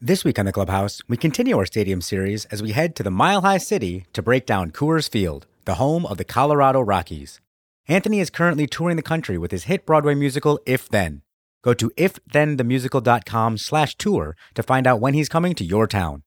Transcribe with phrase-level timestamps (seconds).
[0.00, 3.10] This week on the Clubhouse, we continue our stadium series as we head to the
[3.10, 7.40] Mile High City to break down Coors Field, the home of the Colorado Rockies.
[7.88, 11.22] Anthony is currently touring the country with his hit Broadway musical If Then.
[11.64, 16.22] Go to ifthenthemusical.com slash tour to find out when he's coming to your town.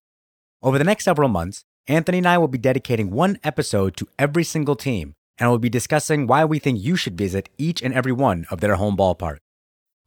[0.62, 4.44] Over the next several months, Anthony and I will be dedicating one episode to every
[4.44, 8.12] single team, and we'll be discussing why we think you should visit each and every
[8.12, 9.38] one of their home ballpark.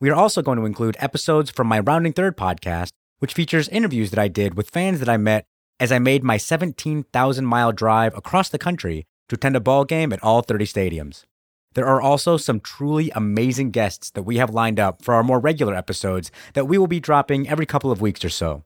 [0.02, 2.90] We are also going to include episodes from my Rounding Third podcast,
[3.24, 5.46] which features interviews that I did with fans that I met
[5.80, 10.12] as I made my 17,000 mile drive across the country to attend a ball game
[10.12, 11.24] at all 30 stadiums.
[11.72, 15.40] There are also some truly amazing guests that we have lined up for our more
[15.40, 18.64] regular episodes that we will be dropping every couple of weeks or so.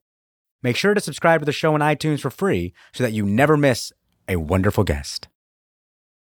[0.61, 3.57] Make sure to subscribe to the show on iTunes for free so that you never
[3.57, 3.93] miss
[4.27, 5.29] a wonderful guest.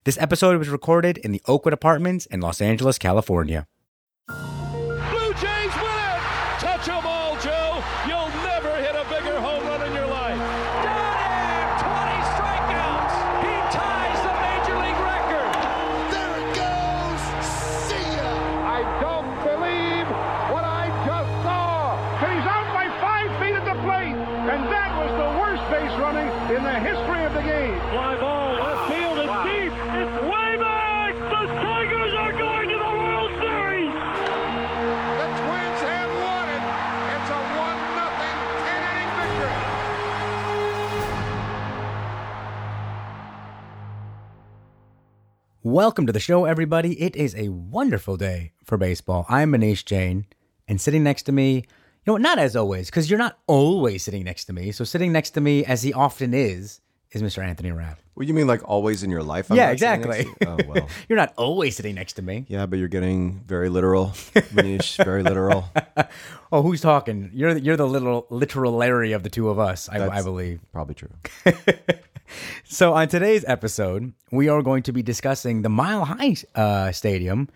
[0.03, 3.65] This episode was recorded in the Oakwood Apartments in Los Angeles, California.
[45.65, 47.01] Welcome to the show, everybody.
[47.01, 49.25] It is a wonderful day for baseball.
[49.27, 50.27] I'm Muneesh Jain,
[50.67, 51.63] and sitting next to me, you
[52.05, 54.71] know, not as always, because you're not always sitting next to me.
[54.71, 56.81] So sitting next to me, as he often is,
[57.13, 57.43] is Mr.
[57.43, 57.97] Anthony Rapp.
[58.13, 59.49] Well, you mean like always in your life?
[59.49, 60.27] I'm yeah, exactly.
[60.45, 60.87] Oh well.
[61.09, 62.45] you're not always sitting next to me.
[62.47, 64.09] Yeah, but you're getting very literal,
[64.53, 65.03] Muneesh.
[65.03, 65.65] Very literal.
[66.51, 67.31] Oh, who's talking?
[67.33, 70.61] You're the, you're the little literal Larry of the two of us, I, I believe.
[70.71, 71.09] Probably true.
[72.63, 77.47] So on today's episode, we are going to be discussing the Mile High uh, Stadium,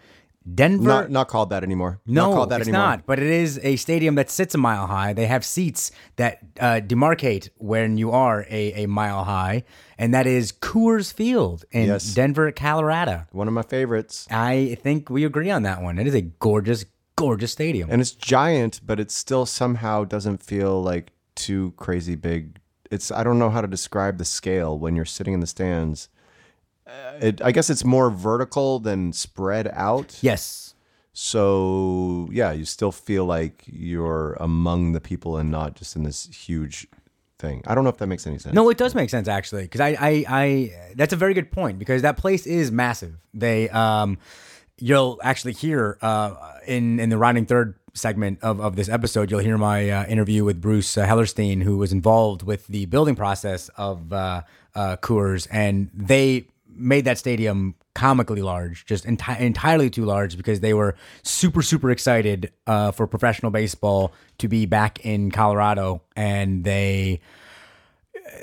[0.55, 0.83] Denver.
[0.83, 1.99] Not not called that anymore.
[2.05, 2.87] No, not called that it's anymore.
[2.87, 3.05] not.
[3.05, 5.13] But it is a stadium that sits a mile high.
[5.13, 9.63] They have seats that uh, demarcate when you are a, a mile high,
[9.97, 12.13] and that is Coors Field in Yes.
[12.13, 13.25] Denver, Colorado.
[13.31, 14.27] One of my favorites.
[14.31, 15.99] I think we agree on that one.
[15.99, 17.89] It is a gorgeous, gorgeous stadium.
[17.91, 22.58] And it's giant, but it still somehow doesn't feel like too crazy big.
[22.91, 26.09] It's I don't know how to describe the scale when you're sitting in the stands.
[26.87, 30.17] Uh, it, I guess it's more vertical than spread out.
[30.21, 30.73] yes.
[31.11, 36.25] So yeah, you still feel like you're among the people and not just in this
[36.27, 36.87] huge
[37.39, 37.61] thing.
[37.67, 38.55] I don't know if that makes any sense.
[38.55, 41.77] No, it does make sense actually, because I, I, I, that's a very good point
[41.79, 43.15] because that place is massive.
[43.33, 44.17] They, um,
[44.77, 46.35] you'll actually hear uh,
[46.65, 50.43] in in the rounding third segment of, of this episode, you'll hear my uh, interview
[50.43, 54.41] with Bruce uh, Hellerstein, who was involved with the building process of uh,
[54.75, 60.61] uh, Coors, and they made that stadium comically large, just enti- entirely too large because
[60.61, 66.63] they were super super excited uh, for professional baseball to be back in Colorado, and
[66.63, 67.19] they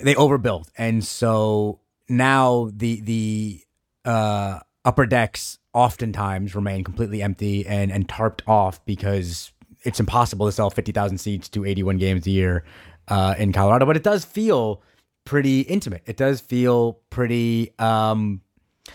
[0.03, 3.61] they overbuilt, and so now the the
[4.05, 9.53] uh, upper decks oftentimes remain completely empty and and tarped off because
[9.83, 12.65] it's impossible to sell fifty thousand seats to eighty one games a year
[13.09, 13.85] uh, in Colorado.
[13.85, 14.83] But it does feel
[15.27, 16.03] pretty intimate.
[16.07, 17.73] It does feel pretty.
[17.79, 18.41] Um,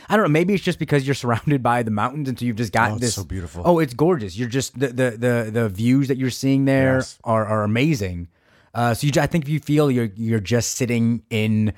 [0.09, 0.30] I don't know.
[0.30, 2.94] Maybe it's just because you're surrounded by the mountains, and so you've just got Oh,
[2.96, 3.16] it's this.
[3.16, 3.62] so beautiful.
[3.66, 4.35] Oh, it's gorgeous.
[4.38, 7.19] You're just the the the, the views that you're seeing there Yes.
[7.24, 8.28] are, are amazing.
[8.74, 11.74] Uh, so you, I think you feel you're you're just sitting in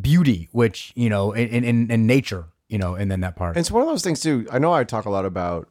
[0.00, 3.56] beauty, which you know, in in, in nature, you know, and then that part.
[3.56, 4.46] And it's one of those things too.
[4.50, 5.68] I know I talk a lot about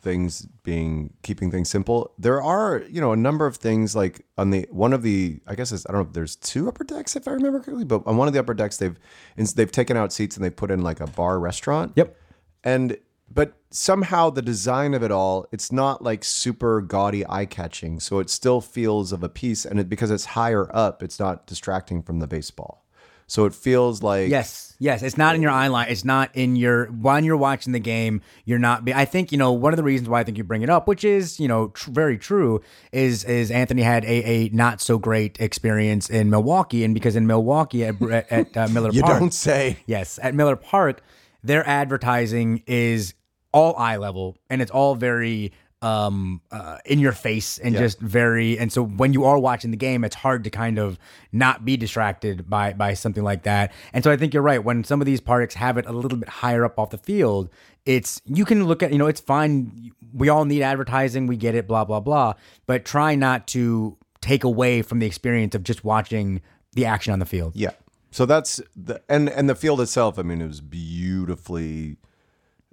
[0.00, 2.12] things being keeping things simple.
[2.18, 5.54] There are, you know, a number of things like on the one of the I
[5.54, 8.02] guess it's, I don't know if there's two upper decks if I remember correctly, but
[8.06, 8.98] on one of the upper decks they've
[9.36, 11.92] they've taken out seats and they put in like a bar restaurant.
[11.94, 12.16] Yep.
[12.64, 12.96] And
[13.32, 18.00] but somehow the design of it all, it's not like super gaudy eye catching.
[18.00, 21.46] So it still feels of a piece and it because it's higher up, it's not
[21.46, 22.84] distracting from the baseball.
[23.30, 25.04] So it feels like Yes, yes.
[25.04, 25.86] It's not in your eye line.
[25.88, 28.22] It's not in your when you're watching the game.
[28.44, 28.84] You're not.
[28.84, 30.68] Be, I think you know one of the reasons why I think you bring it
[30.68, 32.60] up, which is you know tr- very true,
[32.90, 37.28] is is Anthony had a, a not so great experience in Milwaukee, and because in
[37.28, 39.78] Milwaukee at, at uh, Miller You Park, don't say.
[39.86, 41.00] Yes, at Miller Park,
[41.44, 43.14] their advertising is
[43.52, 47.80] all eye level and it's all very um uh, in your face and Yeah.
[47.80, 50.98] just very and so when you are watching the game it's hard to kind of
[51.32, 54.84] not be distracted by by something like that and so i think you're right when
[54.84, 57.48] some of these parks have it a little bit higher up off the field
[57.86, 61.54] it's you can look at you know it's fine we all need advertising we get
[61.54, 62.34] it blah blah blah
[62.66, 66.42] but try not to take away from the experience of just watching
[66.74, 67.56] the action on the field.
[67.56, 67.70] Yeah.
[68.10, 70.18] So that's the and and the field itself.
[70.18, 71.96] I mean, it was beautifully.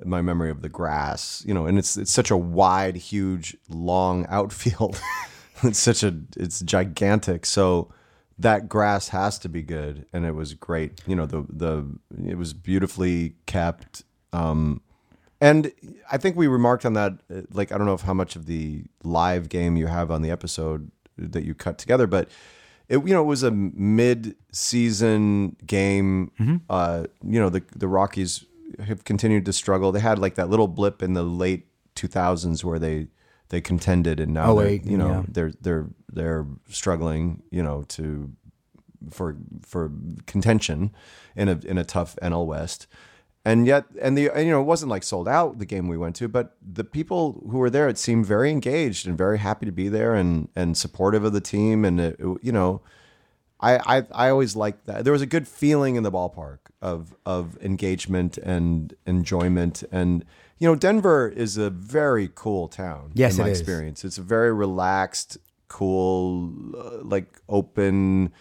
[0.05, 4.25] My memory of the grass, you know, and it's it's such a wide, huge, long
[4.29, 4.99] outfield.
[5.63, 7.45] it's such a it's gigantic.
[7.45, 7.89] So
[8.37, 11.01] that grass has to be good, and it was great.
[11.07, 11.85] You know, the the
[12.27, 14.03] it was beautifully kept.
[14.33, 14.81] Um,
[15.41, 15.71] and
[16.11, 17.13] I think we remarked on that.
[17.33, 20.21] uh, Like, I don't know if how much of the live game you have on
[20.21, 22.29] the episode that you cut together, but
[22.87, 26.61] it you know it was a mid-season game.
[26.69, 28.45] Uh, you know the the Rockies
[28.79, 29.91] have continued to struggle.
[29.91, 33.07] They had like that little blip in the late 2000s where they
[33.49, 35.23] they contended, and now Oh, wait, you know yeah.
[35.29, 37.43] they're they're they're struggling.
[37.51, 38.31] You know to
[39.11, 39.91] for for
[40.25, 40.91] contention
[41.35, 42.87] in a in a tough NL West.
[43.45, 45.97] And yet, and the and, you know, it wasn't like sold out the game we
[45.97, 49.65] went to, but the people who were there, it seemed very engaged and very happy
[49.65, 51.85] to be there and and supportive of the team.
[51.85, 52.81] And it, it- you know,
[53.59, 55.03] I, I I always liked that.
[55.03, 59.83] There was a good feeling in the ballpark of of engagement and enjoyment.
[59.91, 60.23] And
[60.59, 63.11] you know, Denver is a very cool town.
[63.13, 63.59] Yes, in my it is.
[63.59, 65.37] experience, it's a very relaxed,
[65.67, 68.31] cool, uh, like open,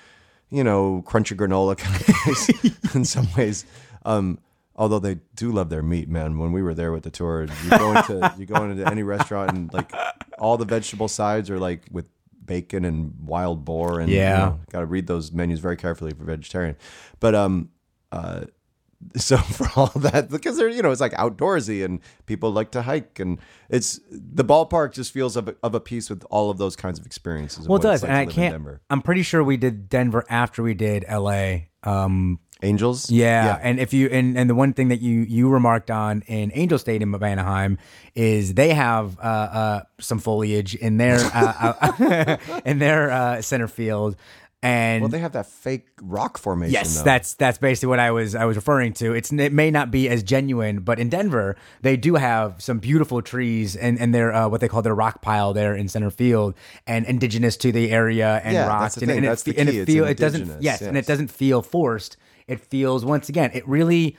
[0.50, 3.64] you know, crunchy granola kind of place in some ways.
[4.04, 4.38] Um,
[4.76, 6.38] although they do love their meat, man.
[6.38, 9.52] When we were there with the tour, you go into you go into any restaurant
[9.52, 9.92] and like
[10.38, 12.06] all the vegetable sides are like with
[12.46, 14.54] bacon and wild boar and Yeah.
[14.70, 16.76] got to read those menus very carefully for vegetarian.
[17.20, 17.70] But um,
[18.12, 18.44] uh,
[19.16, 22.80] so for all that because they're you know it's like outdoorsy and people like to
[22.80, 23.38] hike and
[23.68, 26.98] it's the ballpark just feels of a, of a piece with all of those kinds
[26.98, 27.68] of experiences.
[27.68, 28.80] Well, it does, like and I can't.
[28.88, 31.68] I'm pretty sure we did Denver after we did L.A.
[31.82, 35.90] Um, Angels, yeah, and if you and, and the one thing that you you remarked
[35.90, 37.76] on in Angel Stadium of Anaheim
[38.14, 43.68] is they have uh, uh, some foliage in their uh, uh, in their uh, center
[43.68, 44.16] field,
[44.62, 46.72] and Well, they have that fake rock formation.
[46.72, 47.04] Yes, though.
[47.04, 49.12] that's that's basically what I was I was referring to.
[49.12, 53.20] It's it may not be as genuine, but in Denver they do have some beautiful
[53.20, 56.54] trees and and their uh, what they call their rock pile there in center field
[56.86, 59.60] and indigenous to the area and Yeah, that's rocks the and, and That's it, the
[59.60, 62.16] and it feel it doesn't indigenous, yes, and it doesn't feel forced.
[62.48, 64.16] It feels once again it really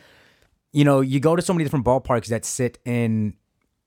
[0.74, 3.36] you know you go to so many different ballparks that sit in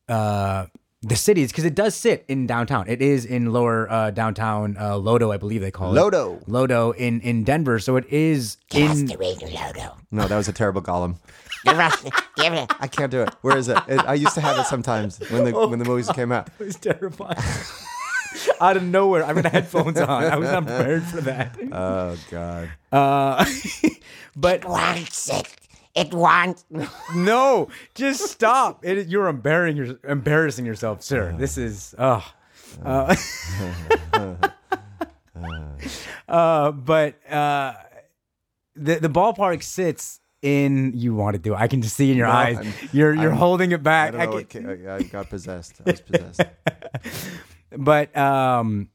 [0.09, 0.67] uh
[1.03, 2.87] the cities because it does sit in downtown.
[2.87, 6.45] It is in lower uh, downtown uh, Lodo, I believe they call it Lodo.
[6.47, 7.79] Lodo in in Denver.
[7.79, 9.97] So it is in Lodo.
[10.11, 11.17] no, that was a terrible Gollum.
[11.65, 12.73] Give it, give it.
[12.81, 13.35] I can't do it.
[13.43, 13.77] Where is it?
[13.87, 16.49] it I used to have it sometimes when the when the movies came out.
[16.59, 17.37] It was terrifying.
[18.63, 20.25] Out of nowhere, I've got headphones on.
[20.25, 21.59] I was not prepared for that.
[21.71, 22.71] Oh God.
[22.91, 23.45] Uh,
[24.37, 25.49] but Wants it.
[25.95, 26.65] It wants.
[27.17, 28.85] no, just stop.
[28.85, 31.35] It, you're embarrassing, your, embarrassing yourself, sir.
[31.37, 32.25] This is, oh.
[32.85, 33.17] Uh,
[36.29, 37.73] uh, but uh,
[38.77, 40.93] the the ballpark sits in.
[40.95, 41.57] You want to do it?
[41.59, 42.57] I can just see in your No, eyes.
[42.59, 44.13] I'm- you're you're I'm- holding it I back.
[44.13, 44.31] don't I know.
[44.33, 45.81] What can- ca- I, I got possessed.
[45.85, 46.41] I was possessed.
[47.77, 48.89] but um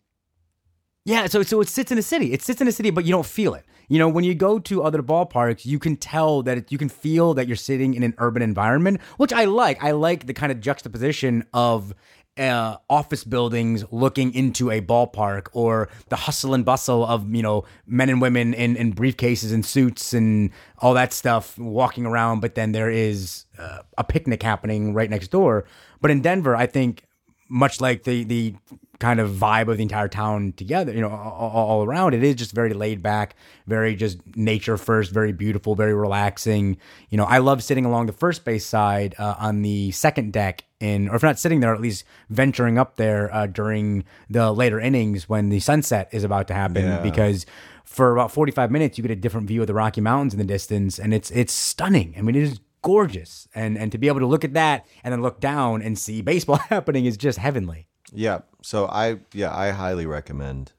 [1.05, 3.11] yeah so so it sits in a city it sits in a city but you
[3.11, 6.57] don't feel it you know when you go to other ballparks you can tell that
[6.57, 9.83] it, you can feel that you're sitting in an urban environment which i like.
[9.83, 11.93] I like the kind of juxtaposition of
[12.37, 17.63] uh, office buildings looking into a ballpark or the hustle and bustle of you know
[17.87, 22.55] men and women in, in briefcases and suits and all that stuff walking around but
[22.55, 25.65] then there is uh, a picnic happening right next door.
[26.01, 27.03] But in denver i think
[27.47, 28.55] much like the the
[28.99, 32.13] kind of vibe of the entire town together, you know, all, all around.
[32.13, 33.35] It is just very laid back,
[33.67, 36.77] very just nature first, very beautiful, very relaxing.
[37.09, 40.63] You know, I love sitting along the first base side uh, on the second deck,
[40.79, 44.79] in or if not sitting there, at least venturing up there uh, during the later
[44.79, 47.01] innings when the sunset is about to happen, Yeah.
[47.01, 47.45] because.
[47.87, 50.43] For about forty-five minutes, you get a different view of the Rocky Mountains in the
[50.45, 52.15] distance, and it's it's stunning.
[52.17, 55.13] I mean, it is gorgeous, and and to be able to look at that and
[55.13, 57.87] then look down and see baseball happening is just heavenly.
[58.15, 58.39] Yeah.
[58.63, 60.71] So I yeah I highly recommend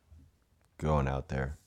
[0.79, 1.59] going out there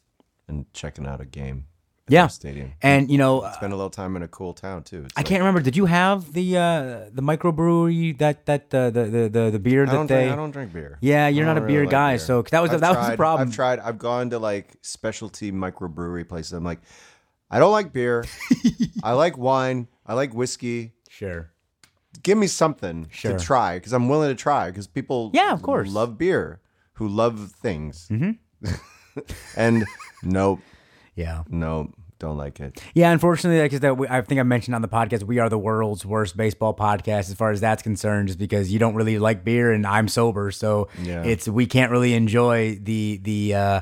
[0.48, 1.66] and checking out a game.
[2.08, 2.28] at Yeah.
[2.28, 2.74] stadium.
[2.82, 5.04] And you know, Spend a little time in a cool town too.
[5.06, 5.62] It's I like- can't remember.
[5.62, 9.84] Did you have the uh, the microbrewery that that uh, the the the the beer
[9.84, 10.24] I that don't, they?
[10.26, 10.98] drink, I don't drink beer.
[11.02, 12.90] Yeah, you're I not a don't beer like guy, so 'cause that was I've that
[12.90, 13.48] was the tried- problem.
[13.50, 13.80] I've tried.
[13.80, 16.54] I've gone to like specialty microbrewery places.
[16.54, 16.80] I'm like,
[17.52, 18.26] I don't like beer.
[19.04, 19.88] I like wine.
[20.06, 20.94] I like whiskey.
[21.10, 21.52] Sure.
[22.24, 23.38] Give me something Sure.
[23.38, 25.90] to try because I'm willing to try because people Yeah, of course.
[25.92, 26.60] love beer
[26.94, 28.08] who love things.
[28.12, 28.74] Mm-hmm.
[29.58, 29.86] and
[30.24, 30.60] nope,
[31.16, 31.44] Yeah.
[31.50, 32.84] nope don't like it.
[32.94, 36.06] Yeah, unfortunately, like we- I think I mentioned on the podcast, we are the world's
[36.06, 39.72] worst baseball podcast as far as that's concerned, just because you don't really like beer
[39.72, 41.24] and I'm sober, so Yeah.
[41.24, 43.82] it's we can't really enjoy the the uh,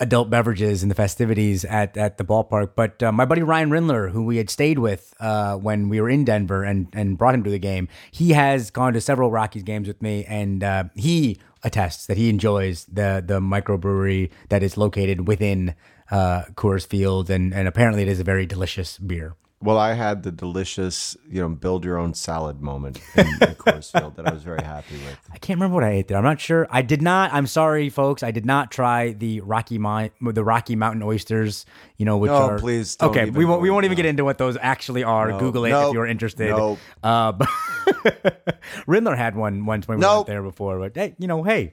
[0.00, 2.70] adult beverages and the festivities at at the ballpark.
[2.74, 6.10] But uh, my buddy Ryan Rindler, who we had stayed with uh, when we were
[6.10, 9.62] in Denver and and brought him to the game, he has gone to several Rockies
[9.62, 14.76] games with me, and uh, he attests that he enjoys the the microbrewery that is
[14.76, 15.74] located within
[16.10, 19.36] uh, Coors Field, and and apparently it is a very delicious beer.
[19.64, 23.90] Well, I had the delicious, you know, build your own salad moment in, in Coors
[23.90, 25.18] Field that I was very happy with.
[25.32, 26.18] I can't remember what I ate there.
[26.18, 26.66] I'm not sure.
[26.70, 27.32] I did not.
[27.32, 28.22] I'm sorry, folks.
[28.22, 31.64] I did not try the Rocky Mount, the Rocky Mountain oysters.
[31.96, 33.62] You know, which No, are please don't Okay, even we won't.
[33.62, 35.30] We won't into even get into what those actually are.
[35.30, 35.38] No.
[35.38, 36.50] Google it if you're interested.
[36.50, 36.78] Nope.
[37.02, 37.48] Uh, but
[38.86, 40.16] Rindler had one once when we Nope.
[40.18, 40.78] went there before.
[40.78, 41.72] But hey, you know, hey,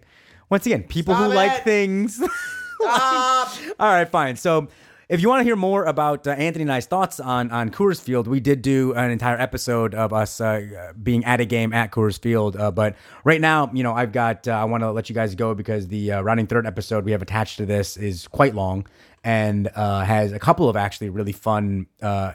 [0.50, 1.64] once again, people who Stop like it.
[1.66, 2.22] things.
[2.82, 3.48] All
[3.80, 4.38] right, fine.
[4.38, 4.70] So.
[5.12, 8.00] If you want to hear more about uh, Anthony and I's thoughts on on Coors
[8.00, 11.92] Field, we did do an entire episode of us uh, being at a game at
[11.92, 12.56] Coors Field.
[12.56, 15.36] Uh, but right now, you know, I've got uh, I want to let you guys
[15.36, 18.88] go because the uh, rounding third episode we have attached to this is quite long
[19.22, 21.88] and uh, has a couple of actually really fun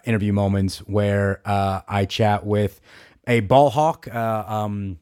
[0.04, 2.78] interview moments where I chat with
[3.26, 4.06] a ball hawk.
[4.14, 4.98] Um,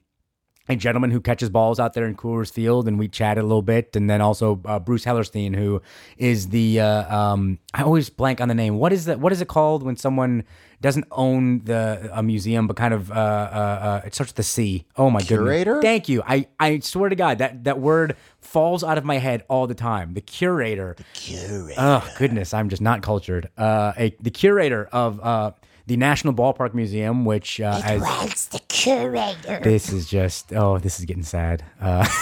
[0.69, 3.63] a gentleman who catches balls out there in Coors Field, and we chatted a little
[3.63, 5.83] bit, and then also uh, Bruce Hellerstein, who
[6.17, 8.79] is the uh, um, I always blank on the name.
[8.79, 9.21] What is that?
[9.21, 10.45] What is it called when someone
[10.81, 14.43] doesn't own the a museum, but kind of uh, uh, uh, it starts with the
[14.43, 14.87] C?
[14.97, 15.45] Oh my Curator?
[15.45, 15.65] goodness!
[15.65, 15.83] Curator.
[15.83, 16.23] Thank you.
[16.27, 19.75] I I swear to God that that word falls out of my head all the
[19.75, 20.15] time.
[20.15, 20.95] The curator.
[20.97, 21.75] The Curator.
[21.77, 23.51] Oh goodness, I'm just not cultured.
[23.59, 25.51] Uh, a, the curator of uh,
[25.87, 29.61] the National Ballpark Museum, which uh, It as was the curator.
[29.63, 31.65] this is just oh, this is getting sad.
[31.81, 32.07] Uh,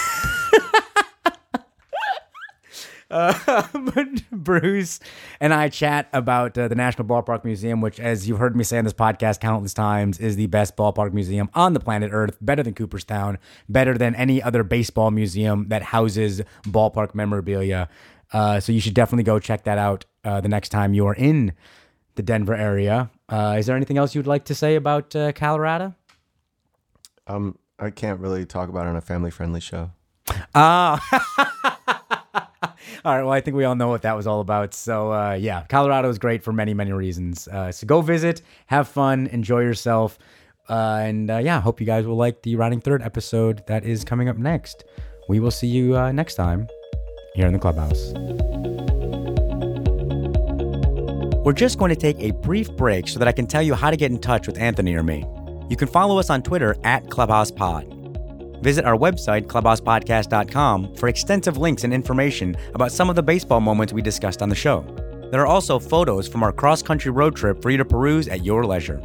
[3.11, 4.99] uh, but Bruce
[5.39, 8.77] and I chat about uh, the National Ballpark Museum, which, as you've heard me say
[8.77, 12.37] on this podcast countless times, is the best ballpark museum on the planet Earth.
[12.41, 13.37] Better than Cooperstown,
[13.69, 17.87] better than any other baseball museum that houses ballpark memorabilia.
[18.31, 21.13] Uh, so you should definitely go check that out uh, the next time you are
[21.13, 21.53] in
[22.15, 23.11] the Denver area.
[23.29, 25.95] Uh, is there anything else you'd like to say about uh, Colorado?
[27.27, 29.91] Um, I can't really talk about it on a family friendly show.
[30.55, 31.01] Ah.
[33.05, 33.23] all right.
[33.23, 34.73] Well, I think we all know what that was all about.
[34.73, 37.47] So, uh, yeah, Colorado is great for many, many reasons.
[37.47, 40.17] Uh, so go visit, have fun, enjoy yourself.
[40.69, 44.03] Uh, and uh, yeah, hope you guys will like the Rounding Third episode that is
[44.03, 44.85] coming up next.
[45.27, 46.67] We will see you uh, next time
[47.35, 48.13] here in the clubhouse.
[51.43, 53.91] We're just going to take a brief break so that I can tell you how
[53.91, 55.25] to get in touch with Anthony or me.
[55.69, 58.61] You can follow us on Twitter at ClubhousePod.
[58.63, 63.91] Visit our website, clubhousepodcast.com, for extensive links and information about some of the baseball moments
[63.91, 64.85] we discussed on the show.
[65.31, 68.45] There are also photos from our cross country road trip for you to peruse at
[68.45, 69.01] your leisure.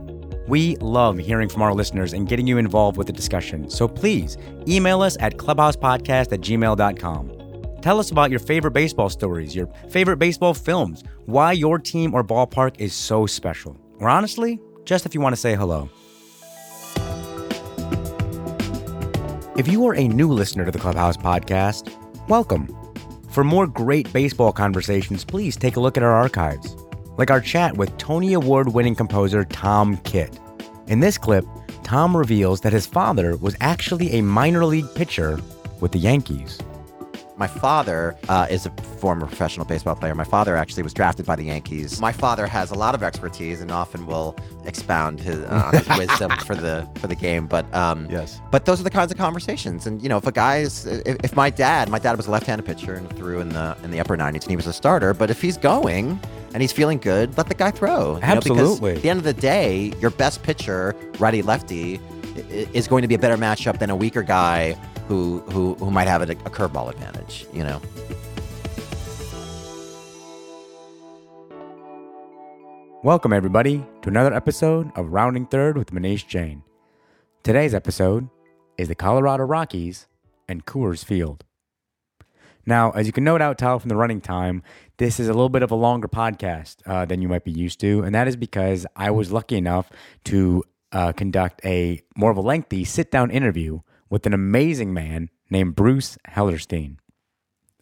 [0.47, 4.39] We love hearing from our listeners and getting you involved with the discussion, so please
[4.69, 7.38] email us at clubhousepodcast at gmail.com.
[7.81, 12.25] Tell us about your favorite baseball stories, your favorite baseball films, why your team or
[12.25, 13.79] ballpark is so special.
[14.01, 15.89] Or honestly, just if you want to say hello.
[19.57, 21.95] If you are a new listener to the Clubhouse podcast,
[22.29, 22.69] welcome.
[23.31, 26.75] For more great baseball conversations, please take a look at our archives,
[27.17, 30.37] like our chat with Tony Award winning composer Tom Kitt.
[30.89, 31.45] In this clip,
[31.85, 35.39] Tom reveals that his father was actually a minor league pitcher
[35.81, 36.59] with the Yankees.
[37.39, 40.13] My father uh, is a former professional baseball player.
[40.13, 42.01] My father actually was drafted by the Yankees.
[42.01, 46.33] My father has a lot of expertise and often will expound his, uh, his wisdom
[46.45, 47.47] for the for the game.
[47.47, 48.41] But um, Yes.
[48.51, 49.87] but those are the kinds of conversations.
[49.87, 52.31] And you know, if a guy is, if, if my dad, my dad was a
[52.33, 55.15] left-handed pitcher and threw in the in the upper 90s, and he was a starter.
[55.15, 56.19] But if he's going
[56.55, 58.17] and he's feeling good, let the guy throw.
[58.17, 58.97] you know, Absolutely.
[58.97, 62.01] at the end of the day, your best pitcher, righty lefty,
[62.51, 64.77] is going to be a better matchup than a weaker guy
[65.09, 67.47] who who who might have a, a curveball advantage.
[67.53, 67.81] You know.
[73.03, 76.63] Welcome, everybody, to another episode of Rounding Third with Muneesh Jain.
[77.43, 78.29] Today's episode
[78.77, 80.09] is the Colorado Rockies
[80.49, 81.45] and Coors Field.
[82.67, 84.63] Now, as you can no doubt tell from the running time,
[84.99, 87.81] this is a little bit of a longer podcast uh, than you might be used
[87.81, 89.91] to, and that is because I was lucky enough
[90.25, 95.31] to uh, conduct a more of a lengthy sit down interview with an amazing man
[95.51, 96.97] named Bruce Hellerstein.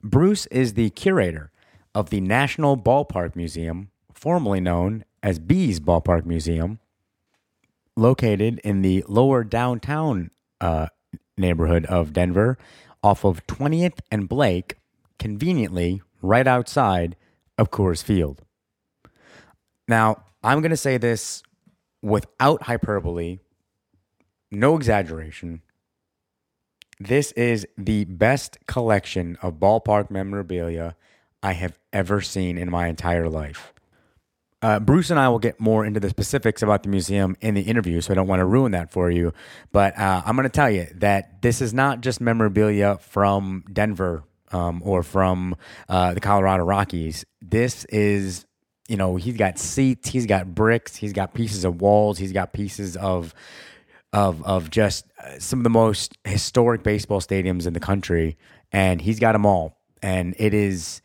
[0.02, 1.50] Bruce is the curator
[1.94, 6.78] of the National Ballpark Museum, formerly known as Bees Ballpark Museum,
[7.96, 10.30] located in the lower downtown
[10.60, 10.88] uh,
[11.36, 12.58] neighborhood of Denver,
[13.02, 14.76] off of 20th and Blake,
[15.18, 17.16] conveniently right outside
[17.58, 18.42] of Coors Field.
[19.88, 21.42] Now, I'm going to say this
[22.02, 23.38] without hyperbole,
[24.50, 25.62] no exaggeration.
[26.98, 30.96] This is the best collection of ballpark memorabilia
[31.42, 33.74] I have ever seen in my entire life.
[34.62, 37.60] Uh, Bruce and I will get more into the specifics about the museum in the
[37.60, 39.34] interview, so I don't want to ruin that for you.
[39.70, 44.24] But uh, I'm going to tell you that this is not just memorabilia from Denver
[44.50, 45.56] um, or from
[45.88, 47.26] uh, the Colorado Rockies.
[47.42, 48.46] This is,
[48.88, 52.54] you know, he's got seats, he's got bricks, he's got pieces of walls, he's got
[52.54, 53.34] pieces of
[54.12, 58.36] of of just uh, some of the most historic baseball stadiums in the country,
[58.72, 59.78] and he's got them all.
[60.02, 61.02] And it is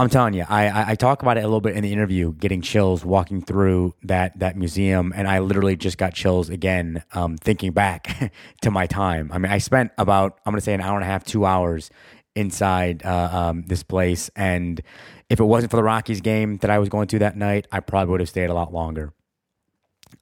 [0.00, 2.62] I'm telling you, I, I, talk about it a little bit in the interview, getting
[2.62, 7.72] chills walking through that that museum, and I literally just got chills again, um, thinking
[7.72, 9.28] back to my time.
[9.32, 11.90] I mean, I spent about I'm to say an hour and a half, two hours
[12.36, 14.80] inside uh, um, this place, and
[15.28, 17.80] if it wasn't for the Rockies game that I was going to that night, I
[17.80, 19.12] probably would have stayed a lot longer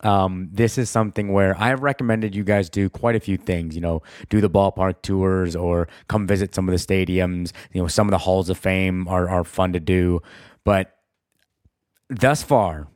[0.00, 3.75] um, this is something where I've recommended you guys do quite a few things.
[3.75, 7.53] You know, do the ballpark tours or come visit some of the stadiums.
[7.73, 10.21] You know, some of the halls of fame are are fun to do,
[10.65, 10.97] but
[12.09, 12.88] thus far,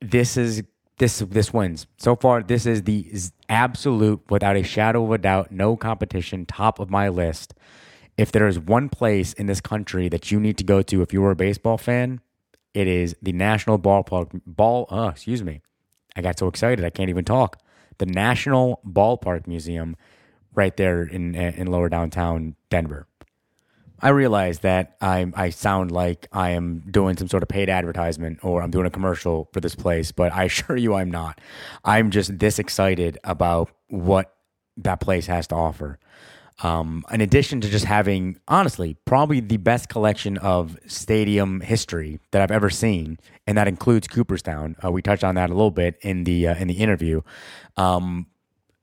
[0.00, 0.62] this is
[0.98, 1.86] this this wins.
[1.96, 3.10] So far, this is the
[3.48, 7.54] absolute, without a shadow of a doubt, no competition, top of my list.
[8.16, 11.12] If there is one place in this country that you need to go to if
[11.12, 12.20] you were a baseball fan,
[12.74, 14.86] it is the National Ballpark Ball.
[14.90, 15.62] Uh, excuse me,
[16.16, 17.60] I got so excited I can't even talk.
[17.98, 19.96] The National Ballpark Museum,
[20.54, 23.06] right there in in lower downtown Denver.
[24.00, 28.38] I realize that I I sound like I am doing some sort of paid advertisement
[28.42, 31.40] or I'm doing a commercial for this place, but I assure you I'm not.
[31.84, 34.34] I'm just this excited about what
[34.76, 35.98] that place has to offer.
[36.60, 42.42] Um, in addition to just having, honestly, probably the best collection of stadium history that
[42.42, 44.74] I've ever seen, and that includes Cooperstown.
[44.84, 47.22] Uh, we touched on that a little bit in the uh, in the interview.
[47.76, 48.26] Um,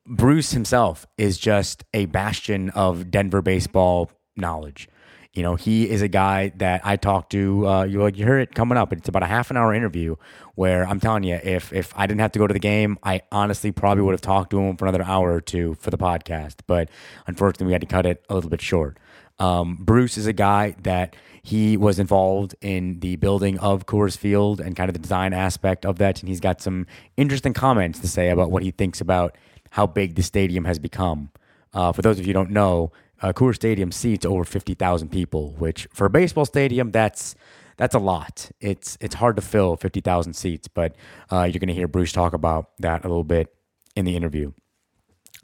[0.07, 4.87] Bruce himself is just a bastion of Denver baseball knowledge.
[5.35, 7.67] You know, he is a guy that I talked to.
[7.67, 8.93] Uh, you like you hear it coming up.
[8.93, 10.15] It's about a half an hour interview
[10.55, 13.21] where I'm telling you, if if I didn't have to go to the game, I
[13.33, 16.55] honestly probably would have talked to him for another hour or two for the podcast.
[16.67, 16.89] But
[17.27, 18.97] unfortunately, we had to cut it a little bit short.
[19.37, 24.61] Um, Bruce is a guy that he was involved in the building of Coors Field
[24.61, 28.07] and kind of the design aspect of that, and he's got some interesting comments to
[28.07, 29.37] say about what he thinks about
[29.71, 31.29] how big the stadium has become.
[31.73, 35.09] Uh, for those of you who don't know, uh, Coors Stadium seats over fifty thousand
[35.09, 37.35] people, which for a baseball stadium, that's
[37.77, 38.51] that's a lot.
[38.59, 40.95] It's it's hard to fill fifty thousand seats, but
[41.31, 43.53] uh, you're going to hear Bruce talk about that a little bit
[43.95, 44.51] in the interview.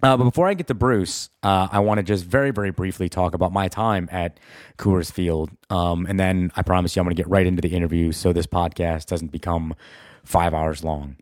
[0.04, 3.08] Uh, but before I get to Bruce, uh, I want to just very, very briefly
[3.08, 4.40] talk about my time at
[4.78, 5.52] Coors Field.
[5.70, 8.34] Um, and then I promise you I'm going to get right into the interview so
[8.34, 9.76] this podcast doesn't become
[10.24, 11.18] five hours long.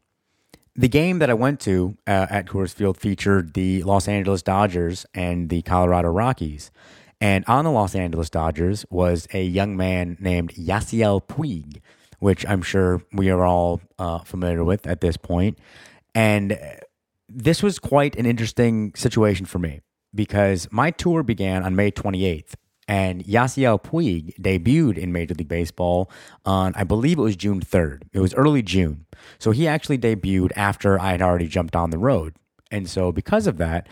[0.79, 5.05] The game that I went to uh, at Coors Field featured the Los Angeles Dodgers
[5.13, 6.71] and the Colorado Rockies.
[7.19, 11.81] And on the Los Angeles Dodgers was a young man named Yasiel Puig,
[12.19, 15.59] which I'm sure we are all uh, familiar with at this point.
[16.15, 16.57] And
[17.27, 19.81] this was quite an interesting situation for me
[20.15, 22.53] because my tour began on May 28th
[22.89, 26.09] and Yasiel Puig debuted in Major League Baseball
[26.43, 28.01] on, I believe it was June 3rd.
[28.13, 29.05] It was early June.
[29.37, 32.33] So he actually debuted after I had already jumped on the road.
[32.71, 33.87] And so because of that,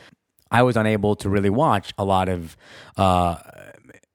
[0.49, 2.57] I was unable to really watch a lot of
[2.97, 3.35] uh,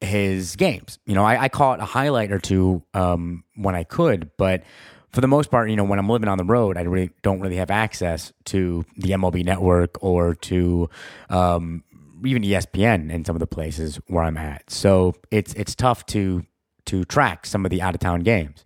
[0.00, 0.98] his games.
[1.06, 4.64] You know, I, I, caught a highlight or two um, when I could, but
[5.12, 7.40] for the most part, you know, when I'm living on the road, I really don't
[7.40, 10.90] really have access to the MLB network or to
[11.28, 11.84] um,
[12.24, 14.70] even ESPN in some of the places where I'm at.
[14.70, 16.44] So it's it's tough to
[16.87, 18.64] to track some of the out of town games.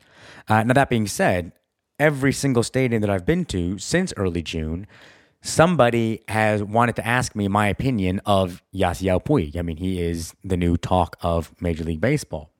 [0.49, 1.53] Uh, now that being said,
[1.99, 4.87] every single stadium that I've been to since early June,
[5.42, 9.57] somebody has wanted to ask me my opinion of Yasiel Puig.
[9.57, 12.51] I mean, he is the new talk of Major League Baseball.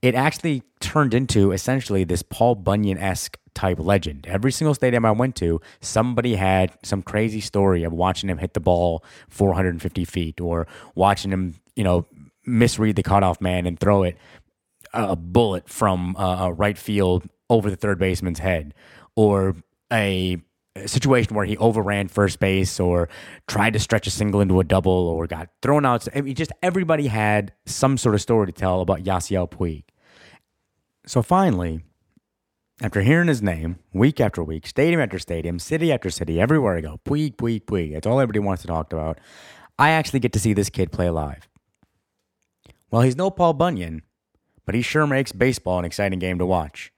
[0.00, 4.26] It actually turned into essentially this Paul Bunyan esque type legend.
[4.28, 8.54] Every single stadium I went to, somebody had some crazy story of watching him hit
[8.54, 12.06] the ball 450 feet or watching him, you know,
[12.46, 14.16] misread the cutoff man and throw it
[14.94, 18.74] a bullet from a right field over the third baseman's head
[19.16, 19.56] or
[19.92, 20.38] a
[20.86, 23.08] situation where he overran first base or
[23.48, 26.06] tried to stretch a single into a double or got thrown out.
[26.14, 29.82] I mean, just everybody had some sort of story to tell about Yasiel Puig.
[31.06, 31.80] So finally,
[32.80, 36.80] after hearing his name week after week, stadium after stadium, city after city, everywhere I
[36.80, 39.18] go, Puig, Puig, Puig, that's all everybody wants to talk about.
[39.78, 41.48] I actually get to see this kid play live.
[42.90, 44.02] Well, he's no Paul Bunyan,
[44.64, 46.92] but he sure makes baseball an exciting game to watch.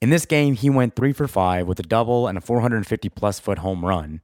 [0.00, 3.40] In this game, he went three for five with a double and a 450 plus
[3.40, 4.20] foot home run.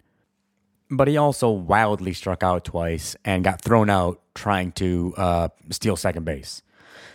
[0.90, 5.96] But he also wildly struck out twice and got thrown out trying to uh, steal
[5.96, 6.62] second base.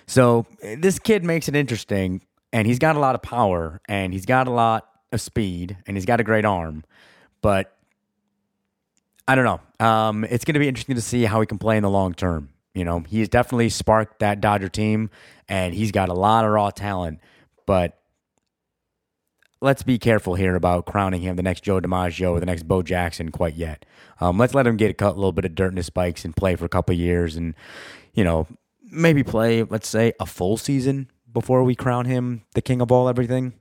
[0.08, 2.21] So this kid makes it interesting,
[2.52, 5.96] and he's got a lot of power, and he's got a lot of speed, and
[5.98, 6.84] he's got a great arm.
[7.42, 7.76] But
[9.28, 9.86] I don't know.
[9.86, 12.14] Um, it's going to be interesting to see how he can play in the long
[12.14, 12.50] term.
[12.74, 15.10] You know, he's definitely sparked that Dodger team,
[15.48, 17.20] and he's got a lot of raw talent.
[17.66, 18.00] But
[19.62, 22.82] let's be careful here about crowning him the next Joe DiMaggio or the next Bo
[22.82, 23.86] Jackson quite yet.
[24.20, 26.56] Um, let's let him get a little bit of dirt in his spikes and play
[26.56, 27.54] for a couple years, and
[28.14, 28.48] you know,
[28.92, 33.08] maybe play, let's say, a full season before we crown him the king of all
[33.08, 33.54] everything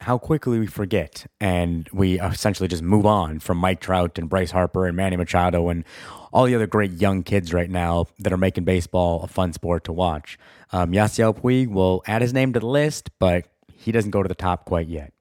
[0.00, 4.50] how quickly we forget and we essentially just move on from Mike Trout and Bryce
[4.50, 5.84] Harper and Manny Machado and
[6.32, 9.84] all the other great young kids right now that are making baseball a fun sport
[9.84, 10.38] to watch.
[10.72, 14.28] Um, Yasiel Puig will add his name to the list, but he doesn't go to
[14.28, 15.12] the top quite yet.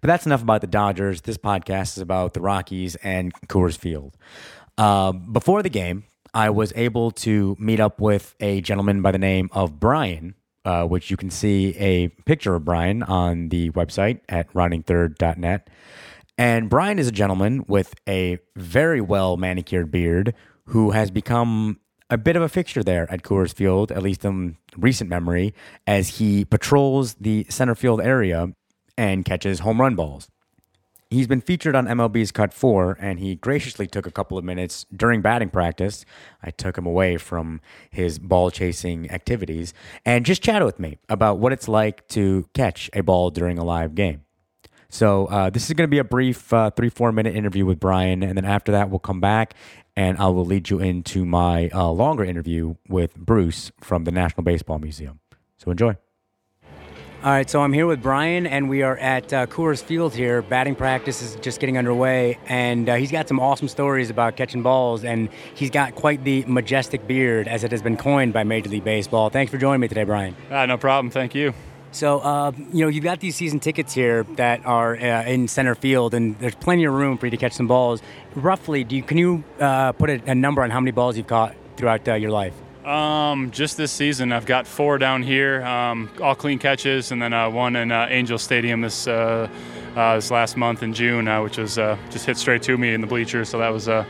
[0.00, 1.22] But that's enough about the Dodgers.
[1.22, 4.16] This podcast is about the Rockies and Coors Field.
[4.78, 9.18] Uh, before the game, I was able to meet up with a gentleman by the
[9.18, 14.20] name of Brian, uh, which you can see a picture of Brian on the website
[14.28, 15.70] at roundingthird.net.
[16.36, 20.34] And Brian is a gentleman with a very well manicured beard
[20.66, 21.78] who has become
[22.10, 25.54] a bit of a fixture there at Coors Field, at least in recent memory,
[25.86, 28.48] as he patrols the center field area
[28.96, 30.28] and catches home run balls.
[31.14, 34.84] He's been featured on MLB's Cut 4, and he graciously took a couple of minutes
[34.94, 36.04] during batting practice.
[36.42, 39.72] I took him away from his ball chasing activities
[40.04, 43.64] and just chatted with me about what it's like to catch a ball during a
[43.64, 44.22] live game.
[44.88, 47.78] So, uh, this is going to be a brief uh, three, four minute interview with
[47.78, 49.54] Brian, and then after that, we'll come back
[49.94, 54.42] and I will lead you into my uh, longer interview with Bruce from the National
[54.42, 55.20] Baseball Museum.
[55.58, 55.96] So, enjoy.
[57.24, 60.42] All right, so I'm here with Brian, and we are at uh, Coors Field here.
[60.42, 64.62] Batting practice is just getting underway, and uh, he's got some awesome stories about catching
[64.62, 68.68] balls, and he's got quite the majestic beard, as it has been coined by Major
[68.68, 69.30] League Baseball.
[69.30, 70.36] Thanks for joining me today, Brian.
[70.50, 71.10] Uh, no problem.
[71.10, 71.54] Thank you.
[71.92, 75.74] So, uh, you know, you've got these season tickets here that are uh, in center
[75.74, 78.02] field, and there's plenty of room for you to catch some balls.
[78.34, 81.26] Roughly, do you can you uh, put a, a, number on how many balls you've
[81.26, 82.52] caught throughout uh, your life?
[82.84, 87.32] Um, just this season, I've got four down here, um, all clean catches, and then
[87.32, 89.48] uh, one in uh, Angel Stadium this uh,
[89.96, 92.92] uh this last month in June, uh, which was uh, just hit straight to me
[92.92, 93.48] in the bleachers.
[93.48, 94.04] So that was, I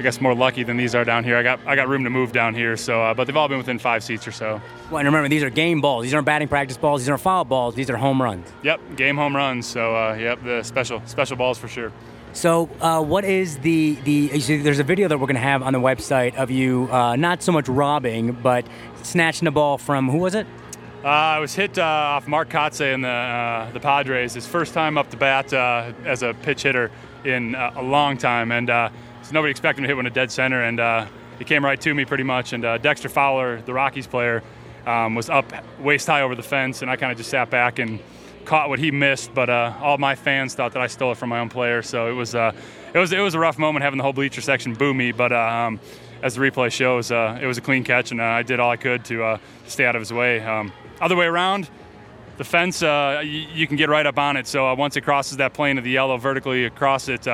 [0.00, 1.36] guess, more lucky than these are down here.
[1.36, 3.80] I got I got room to move down here, so but they've all been within
[3.80, 4.60] five seats or so.
[4.88, 6.04] Well, and remember, these are game balls.
[6.04, 7.00] These aren't batting practice balls.
[7.00, 7.74] These aren't foul balls.
[7.74, 8.46] These are home runs.
[8.62, 9.66] Yep, game home runs.
[9.66, 11.90] So yep, the special special balls for sure.
[12.34, 14.40] So, uh, what is the the?
[14.40, 17.14] See, there's a video that we're going to have on the website of you uh,
[17.16, 18.66] not so much robbing, but
[19.02, 20.46] snatching the ball from who was it?
[21.04, 24.32] Uh, I was hit uh, off Mark Kotsay in the uh, the Padres.
[24.32, 26.90] His first time up the bat uh, as a pitch hitter
[27.24, 30.62] in a long time, and so nobody expected him to hit one at dead center,
[30.62, 32.54] and he came right to me pretty much.
[32.54, 34.42] And Dexter Fowler, the Rockies player,
[34.86, 37.78] um, was up waist high over the fence, and I kind of just sat back
[37.78, 38.00] and
[38.44, 41.28] caught what he missed, but uh, all my fans thought that I stole it from
[41.28, 41.82] my own player.
[41.82, 42.52] So it was uh,
[42.94, 45.12] it was it was a rough moment having the whole bleacher section boo me.
[45.12, 45.80] But uh, um,
[46.22, 48.70] as the replay shows, uh, it was a clean catch, and uh, I did all
[48.70, 50.40] I could to stay out of his way.
[50.40, 51.68] Um, other way around,
[52.36, 54.46] the fence y- you can get right up on it.
[54.46, 57.26] So once it crosses that plane of the yellow vertically across it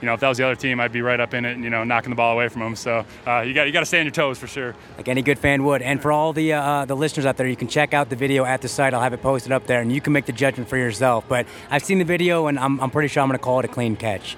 [0.00, 1.64] you know, if that was the other team, I'd be right up in it and,
[1.64, 2.76] you know, knocking the ball away from them.
[2.76, 4.74] So uh, you got you got to stay on your toes for sure.
[4.96, 5.82] Like any good fan would.
[5.82, 8.44] And for all the uh, the listeners out there, you can check out the video
[8.44, 8.94] at the site.
[8.94, 11.24] I'll have it posted up there, and you can make the judgment for yourself.
[11.28, 13.64] But I've seen the video, and I'm, I'm pretty sure I'm going to call it
[13.64, 14.36] a clean catch.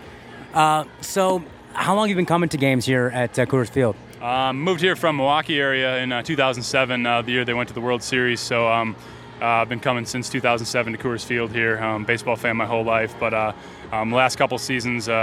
[0.54, 1.42] Uh, so,
[1.72, 3.96] how long have you been coming to games here at uh, Coors Field?
[4.20, 7.74] Um, moved here from Milwaukee area in uh, 2007, uh, the year they went to
[7.74, 8.40] the World Series.
[8.40, 8.68] So.
[8.68, 8.96] Um,
[9.40, 11.78] uh, I've been coming since 2007 to Coors Field here.
[11.78, 13.52] Um, baseball fan my whole life, but uh,
[13.92, 15.14] um, last couple seasons, uh,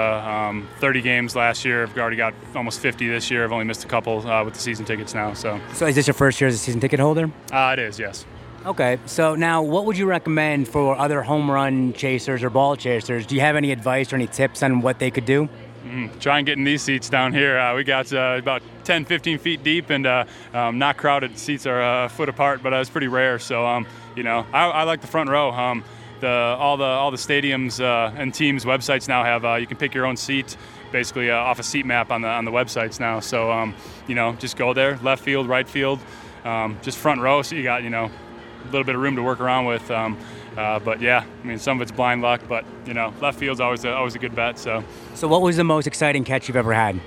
[0.51, 1.83] um, 30 games last year.
[1.83, 3.43] I've already got almost 50 this year.
[3.43, 5.33] I've only missed a couple uh, with the season tickets now.
[5.33, 7.29] So, so is this your first year as a season ticket holder?
[7.51, 8.25] Uh, it is, yes.
[8.65, 13.27] Okay, so now what would you recommend for other home run chasers or ball chasers?
[13.27, 15.47] Do you have any advice or any tips on what they could do?
[15.85, 17.59] Mm, try and get in these seats down here.
[17.59, 21.37] Uh, we got uh, about 10, 15 feet deep and uh, um, not crowded.
[21.37, 23.37] Seats are a foot apart, but it's pretty rare.
[23.37, 25.51] So, um, you know, I, I, like the front row.
[25.51, 25.83] Um,
[26.19, 29.77] the all the all the stadiums uh, and teams websites now have uh, you can
[29.77, 30.57] pick your own seat
[30.91, 33.19] basically uh, off a seat map on the on the websites now.
[33.19, 33.75] So um,
[34.07, 35.99] you know, just go there, left field, right field,
[36.43, 37.41] um, just front row.
[37.41, 39.89] So you got you know a little bit of room to work around with.
[39.91, 40.17] Um,
[40.57, 43.59] uh, but yeah, I mean, some of it's blind luck, but you know, left field's
[43.59, 44.57] always a, always a good bet.
[44.57, 44.83] So.
[45.13, 46.99] So, what was the most exciting catch you've ever had?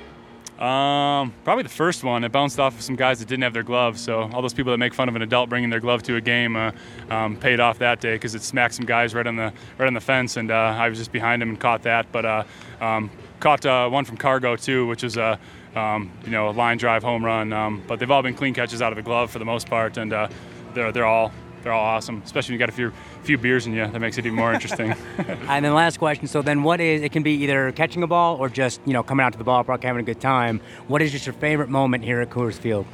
[0.59, 2.25] Um, probably the first one.
[2.25, 4.01] It bounced off of some guys that didn't have their gloves.
[4.01, 6.21] So all those people that make fun of an adult bringing their glove to a
[6.21, 6.73] game uh,
[7.11, 9.95] um, paid off that day because it smacked some guys right on the right on
[9.95, 12.11] the fence, and uh, I was just behind him and caught that.
[12.11, 12.45] But uh,
[12.81, 15.39] um, caught uh, one from Cargo too, which was a
[15.77, 17.53] um, you know a line drive home run.
[17.53, 19.97] Um, but they've all been clean catches out of the glove for the most part,
[19.97, 20.29] and uh,
[20.75, 22.23] they're they're all they're all awesome.
[22.25, 22.93] Especially when you got a few
[23.23, 24.95] few beers in you, that makes it even more interesting.
[25.49, 26.27] And then last question.
[26.27, 27.03] So then, what is?
[27.03, 29.45] It can be either catching a ball or just you know coming out to the
[29.45, 30.61] ballpark having a good time.
[30.87, 32.87] What is just your favorite moment here at Coors Field?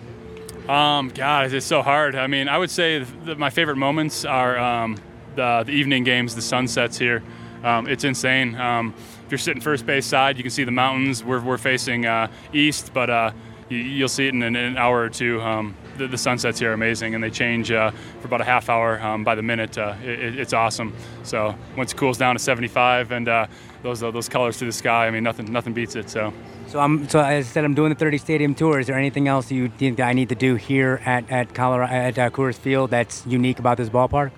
[0.68, 2.14] Um, God, it's so hard.
[2.14, 4.96] I mean, I would say that my favorite moments are um,
[5.34, 7.22] the, the evening games, the sunsets here.
[7.62, 8.54] Um, it's insane.
[8.54, 8.94] Um,
[9.26, 11.22] if you're sitting first base side, you can see the mountains.
[11.22, 13.32] We're, we're facing uh, east, but uh,
[13.68, 15.40] you, you'll see it in an, in an hour or two.
[15.42, 18.68] Um, the, the sunsets here are amazing, and they change uh, for about a half
[18.68, 19.76] hour um, by the minute.
[19.78, 20.94] Uh, it, it's awesome.
[21.22, 23.46] So once it cools down to 75, and uh,
[23.82, 26.10] those those colors through the sky, I mean, nothing nothing beats it.
[26.10, 26.32] So.
[26.66, 28.80] So I'm so as I said, I'm doing the 30 stadium tour.
[28.80, 32.18] Is there anything else you think I need to do here at at Colorado at
[32.18, 34.32] uh, Coors Field that's unique about this ballpark?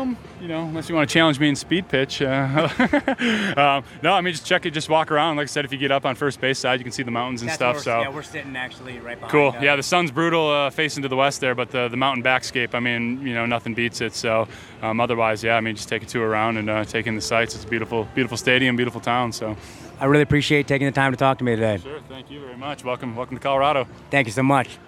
[0.00, 2.22] Um, you know, unless you want to challenge me in speed pitch.
[2.22, 2.68] Uh,
[3.56, 5.36] um, no, I mean just check it, just walk around.
[5.36, 7.10] Like I said, if you get up on first base side, you can see the
[7.10, 7.78] mountains and That's stuff.
[7.80, 9.30] So yeah, we're sitting actually right behind.
[9.30, 9.54] cool.
[9.56, 12.22] uh, Yeah, the sun's brutal uh, facing to the west there, but the the mountain
[12.22, 12.74] backscape.
[12.74, 14.14] I mean, you know, nothing beats it.
[14.14, 14.48] So
[14.80, 17.20] um, otherwise, yeah, I mean, just take a tour around and uh, take in the
[17.20, 17.54] sights.
[17.54, 19.32] It's a beautiful, beautiful stadium, beautiful town.
[19.32, 19.56] So
[20.00, 21.76] I really appreciate taking the time to talk to me today.
[21.76, 22.84] sure, thank you very much.
[22.84, 23.86] Welcome, welcome to Colorado.
[24.10, 24.78] Thank you so much.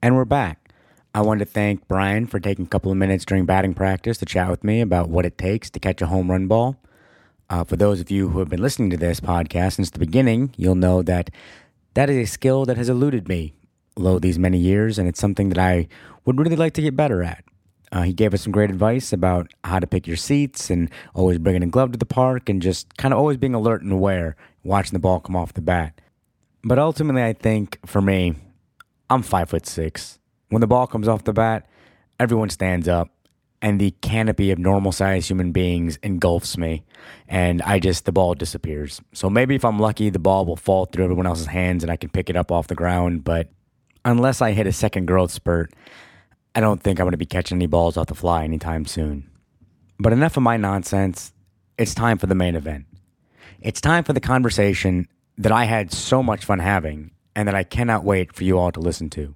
[0.00, 0.59] And we're back.
[1.12, 4.26] I wanted to thank Brian for taking a couple of minutes during batting practice to
[4.26, 6.76] chat with me about what it takes to catch a home run ball.
[7.48, 10.54] Uh, for those of you who have been listening to this podcast since the beginning,
[10.56, 11.30] you'll know that
[11.94, 13.54] that is a skill that has eluded me
[13.96, 15.88] lo these many years, and it's something that I
[16.24, 17.42] would really like to get better at.
[17.90, 21.38] Uh, he gave us some great advice about how to pick your seats and always
[21.38, 24.36] bringing a glove to the park and just kind of always being alert and aware,
[24.62, 26.00] watching the ball come off the bat.
[26.62, 28.36] But ultimately, I think for me,
[29.08, 30.19] I'm five foot six.
[30.50, 31.66] When the ball comes off the bat,
[32.18, 33.08] everyone stands up,
[33.62, 36.84] and the canopy of normal sized human beings engulfs me,
[37.28, 39.00] and I just, the ball disappears.
[39.12, 41.96] So maybe if I'm lucky, the ball will fall through everyone else's hands and I
[41.96, 43.24] can pick it up off the ground.
[43.24, 43.48] But
[44.04, 45.72] unless I hit a second growth spurt,
[46.54, 49.30] I don't think I'm going to be catching any balls off the fly anytime soon.
[49.98, 51.32] But enough of my nonsense.
[51.78, 52.86] It's time for the main event.
[53.60, 55.06] It's time for the conversation
[55.38, 58.72] that I had so much fun having and that I cannot wait for you all
[58.72, 59.34] to listen to.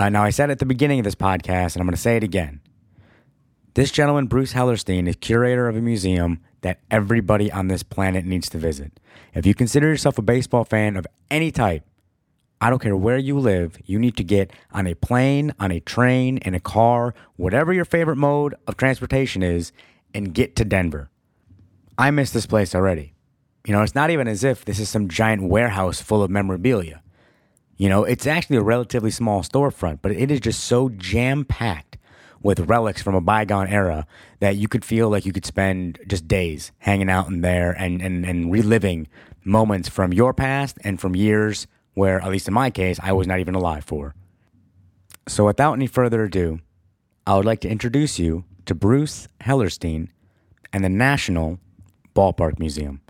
[0.00, 2.16] Uh, now, I said at the beginning of this podcast, and I'm going to say
[2.16, 2.62] it again.
[3.74, 8.48] This gentleman, Bruce Hellerstein, is curator of a museum that everybody on this planet needs
[8.48, 8.98] to visit.
[9.34, 11.84] If you consider yourself a baseball fan of any type,
[12.62, 15.80] I don't care where you live, you need to get on a plane, on a
[15.80, 19.70] train, in a car, whatever your favorite mode of transportation is,
[20.14, 21.10] and get to Denver.
[21.98, 23.12] I miss this place already.
[23.66, 27.02] You know, it's not even as if this is some giant warehouse full of memorabilia.
[27.80, 31.96] You know, it's actually a relatively small storefront, but it is just so jam packed
[32.42, 34.06] with relics from a bygone era
[34.40, 38.02] that you could feel like you could spend just days hanging out in there and,
[38.02, 39.08] and, and reliving
[39.44, 43.26] moments from your past and from years where, at least in my case, I was
[43.26, 44.14] not even alive for.
[45.26, 46.60] So, without any further ado,
[47.26, 50.08] I would like to introduce you to Bruce Hellerstein
[50.70, 51.58] and the National
[52.14, 53.00] Ballpark Museum.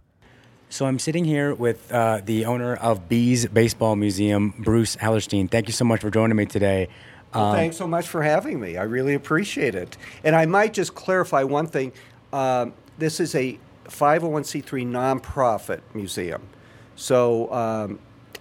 [0.73, 5.51] So I'm sitting here with uh, the owner of Bees Baseball Museum, Bruce Hellerstein.
[5.51, 6.89] Thank you so much for joining me today.
[7.35, 8.77] Well, thanks so much for having me.
[8.77, 9.97] I really appreciate it.
[10.25, 11.93] And I might just clarify one thing.
[12.33, 16.43] Um, this is a 501c3 nonprofit museum.
[16.95, 17.99] So um,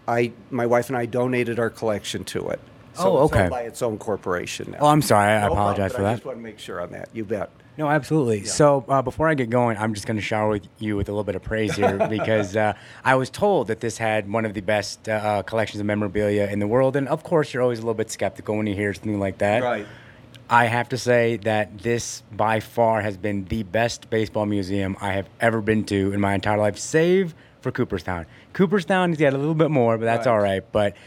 [0.07, 2.59] I, my wife and I donated our collection to it.
[2.93, 3.49] So Oh, it's owned okay.
[3.49, 4.79] by its own corporation now.
[4.81, 5.33] Oh, I'm sorry.
[5.33, 6.15] I No apologize but for I that.
[6.17, 7.09] just want to make sure on that.
[7.13, 7.49] You bet.
[7.79, 8.43] No, absolutely.
[8.43, 11.13] So uh, before I get going, I'm just going to shower with you with a
[11.13, 12.73] little bit of praise here because uh,
[13.05, 16.47] I was told that this had one of the best uh, uh, collections of memorabilia
[16.47, 18.93] in the world, and of course, you're always a little bit skeptical when you hear
[18.93, 19.63] something like that.
[19.63, 19.87] Right.
[20.49, 25.13] I have to say that this by far has been the best baseball museum I
[25.13, 28.25] have ever been to in my entire life, save for Cooperstown.
[28.51, 30.33] Cooperstown has got a little bit more, but that's Right.
[30.33, 30.63] all right.
[30.73, 30.97] But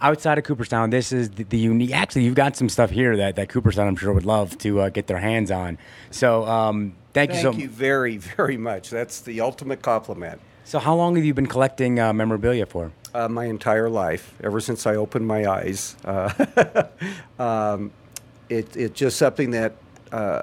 [0.00, 1.94] outside of Cooperstown, this is the, the unique.
[1.94, 4.88] Actually, you've got some stuff here that, that Cooperstown, I'm sure, would love to uh,
[4.90, 5.78] get their hands on.
[6.10, 8.90] So um, thank, Thank you so Thank you very, very much.
[8.90, 10.40] That's the ultimate compliment.
[10.64, 12.92] So how long have you been collecting uh, memorabilia for?
[13.16, 15.96] uh, my entire life, ever since I opened my eyes.
[16.04, 16.84] Uh,
[17.38, 17.90] um,
[18.50, 19.72] it, it's just something that
[20.12, 20.42] uh,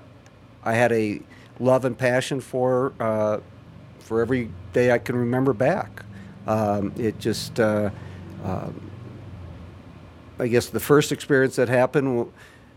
[0.63, 1.21] I had a
[1.59, 3.39] love and passion for uh,
[3.99, 6.03] for every day I can remember back.
[6.47, 7.91] Um, it just, uh,
[8.43, 8.91] um,
[10.43, 12.29] I guess, the first experience that happened.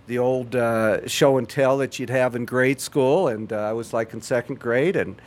[0.07, 3.73] The old uh, show and tell that you'd have in grade school, and uh, I
[3.73, 5.21] was like in second grade, and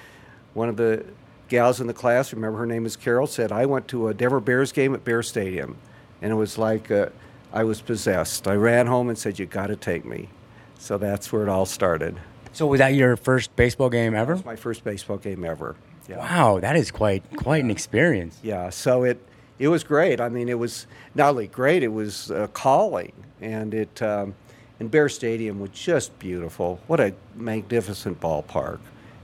[0.54, 1.04] one of the
[1.50, 4.40] gals in the class, remember her name is Carol, said I went to a Denver
[4.40, 5.76] Bears game at Bear Stadium,
[6.22, 7.10] and it was like uh,
[7.52, 8.48] I was possessed.
[8.48, 10.30] I ran home and said, "You got to take me."
[10.78, 12.18] So that's where it all started.
[12.54, 14.42] So was that your first baseball game ever?
[14.46, 15.76] My first baseball game ever.
[16.08, 16.20] Yeah.
[16.20, 18.40] Wow, that is quite quite an experience.
[18.42, 19.20] Yeah, so it
[19.60, 20.22] it was great.
[20.22, 24.34] I mean, it was not only great, it was uh, calling, and it um,
[24.80, 26.80] and Bear Stadium was just beautiful.
[26.88, 28.80] What a magnificent ballpark,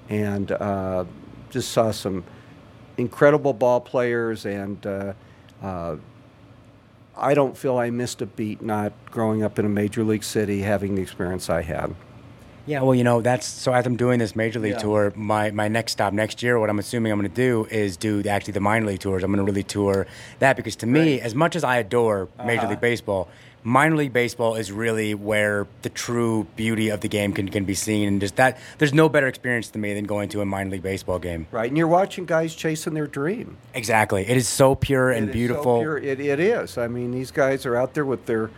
[0.09, 1.05] and uh,
[1.49, 2.25] just saw some
[2.97, 5.13] incredible ball players, and uh,
[5.63, 5.95] uh,
[7.17, 10.61] I don't feel I missed a beat not growing up in a major league city,
[10.61, 11.95] having the experience I had.
[12.67, 14.79] Yeah, well, you know, that's so as I'm doing this major league Yeah.
[14.79, 17.95] tour, my, my next stop next year, what I'm assuming I'm going to do is
[17.97, 19.23] do the, actually the minor league tours.
[19.23, 20.07] I'm going to really tour
[20.39, 22.69] that because to me, as much as I adore Major Uh-huh.
[22.71, 23.27] League Baseball,
[23.63, 27.73] minor league baseball is really where the true beauty of the game can, can be
[27.73, 28.07] seen.
[28.07, 30.83] And just that, there's no better experience to me than going to a minor league
[30.83, 31.47] baseball game.
[31.51, 33.57] Right, and you're watching guys chasing their dream.
[33.73, 34.21] Exactly.
[34.27, 35.79] It is so pure and It is so beautiful.
[35.81, 35.97] pure.
[35.97, 36.77] It, it is.
[36.79, 38.49] I mean, these guys are out there with their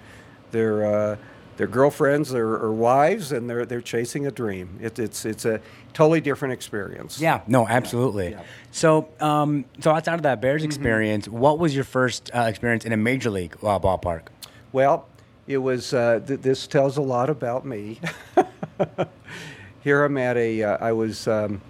[0.51, 1.15] their uh,
[1.57, 4.79] their girlfriends or, or wives, and they're they're chasing a dream.
[4.81, 5.59] It, it's it's a
[5.93, 7.19] totally different experience.
[7.19, 8.37] Yeah, no, absolutely.
[8.71, 10.41] So, um, so outside of that Mm-hmm.
[10.41, 14.27] Bears experience, what was your first uh, experience in a major league uh, ballpark?
[14.71, 15.07] Well,
[15.47, 15.93] it was.
[15.93, 17.99] Uh, th- this tells a lot about me.
[19.83, 20.63] Here I'm at a.
[20.63, 21.61] Uh, I was um,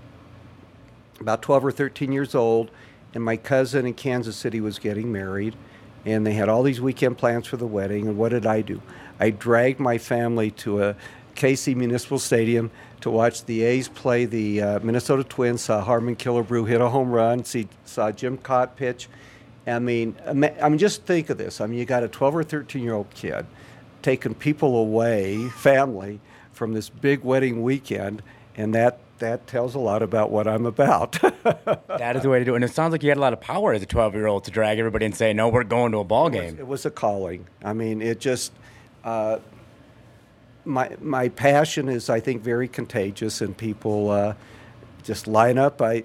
[1.19, 2.71] about 12 or 13 years old,
[3.13, 5.55] and my cousin in Kansas City was getting married,
[6.05, 8.07] and they had all these weekend plans for the wedding.
[8.07, 8.81] And what did I do?
[9.19, 10.95] I dragged my family to a
[11.35, 15.61] Casey Municipal Stadium to watch the A's play the uh, Minnesota Twins.
[15.61, 17.43] Saw Harmon Killebrew hit a home run.
[17.43, 19.07] See, saw Jim Kaat pitch.
[19.65, 21.59] I mean, I mean, just think of this.
[21.59, 23.45] I mean, you got a 12 or 13 year old kid
[24.01, 26.19] taking people away, family,
[26.53, 28.23] from this big wedding weekend,
[28.55, 31.19] and that that tells a lot about what I'm about.
[31.97, 32.57] That is the way to do it.
[32.57, 34.43] And it sounds like you had a lot of power as a 12 year old
[34.43, 36.55] to drag everybody and say, no, we're going to a ball game.
[36.59, 37.47] It was a calling.
[37.63, 38.51] I mean, it just
[39.03, 39.39] uh,
[40.65, 44.33] my my passion is, I think, very contagious, and people uh,
[45.03, 45.81] just line up.
[45.81, 46.03] I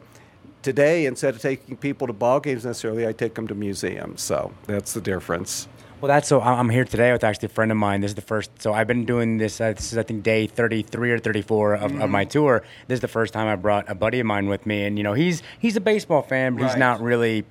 [0.62, 4.22] today instead of taking people to ball games necessarily, I take them to museums.
[4.22, 5.68] So that's the difference.
[6.00, 6.40] Well, that's so.
[6.40, 8.00] I'm here today with actually a friend of mine.
[8.00, 8.50] This is the first.
[8.60, 9.60] So I've been doing this.
[9.60, 12.64] Uh, this is I think day 33 or 34 of, of my tour.
[12.88, 15.04] This is the first time I brought a buddy of mine with me, and you
[15.04, 17.44] know he's he's a baseball fan, but he's not really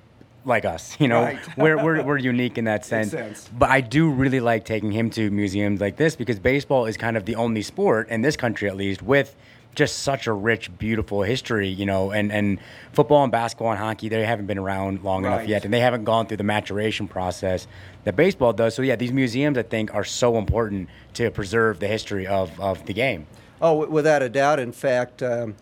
[0.44, 0.96] like us.
[1.00, 1.38] You know, Right.
[1.56, 3.10] we're, we're we're unique in that sense.
[3.10, 3.50] sense.
[3.56, 7.16] But I do really like taking him to museums like this because baseball is kind
[7.16, 9.34] of the only sport in this country, at least, with
[9.74, 12.58] just such a rich, beautiful history, you know, and, and
[12.92, 16.04] football and basketball and hockey, they haven't been around long enough yet, and they haven't
[16.04, 17.66] gone through the maturation process
[18.04, 18.74] that baseball does.
[18.74, 22.84] So, yeah, these museums, I think, are so important to preserve the history of, of
[22.84, 23.26] the game.
[23.62, 24.58] Oh, without a doubt.
[24.58, 25.54] In fact, um,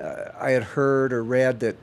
[0.00, 1.76] uh, I had heard or read that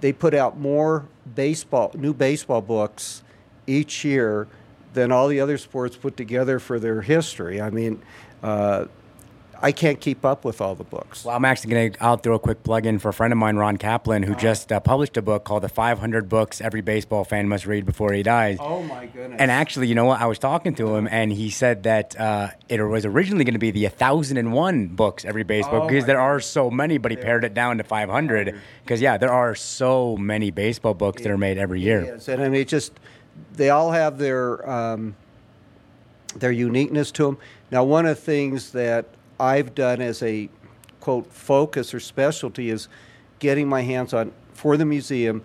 [0.00, 3.22] they put out more baseball, new baseball books
[3.66, 4.48] each year
[4.94, 7.60] than all the other sports put together for their history.
[7.60, 8.02] I mean,
[8.42, 8.86] uh,
[9.60, 11.24] I can't keep up with all the books.
[11.24, 13.38] Well, I'm actually going to, I'll throw a quick plug in for a friend of
[13.38, 17.24] mine, Ron Kaplan, who just uh, published a book called The 500 Books Every Baseball
[17.24, 18.58] Fan Must Read Before He Dies.
[18.60, 19.40] Oh my goodness!
[19.40, 20.20] And actually, you know what?
[20.20, 23.58] I was talking to him, and he said that uh, it was originally going to
[23.58, 27.44] be the 1,001 books every baseball Oh, because there are so many, but he pared
[27.44, 31.58] it down to 500 because, yeah, there are so many baseball books that are made
[31.58, 32.04] every year.
[32.04, 32.92] Yes, and I mean, it just
[33.54, 35.16] they all have their um,
[36.36, 37.38] their uniqueness to them.
[37.70, 39.06] Now, one of the things that
[39.40, 40.48] I've done as a
[41.00, 42.88] quote focus or specialty is
[43.38, 45.42] getting my hands on for the museum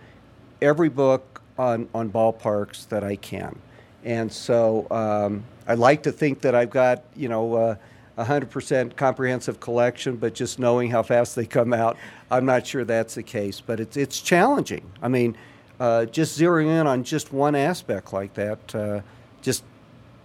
[0.61, 3.57] every book on on ballparks that I can,
[4.03, 7.55] and so um, I like to think that I've got you know.
[7.55, 7.75] Uh,
[8.15, 11.97] a hundred percent comprehensive collection, but just knowing how fast they come out,
[12.29, 13.59] I'm not sure that's the case.
[13.59, 14.89] But it's it's challenging.
[15.01, 15.35] I mean,
[15.79, 19.01] uh, just zeroing in on just one aspect like that uh,
[19.41, 19.63] just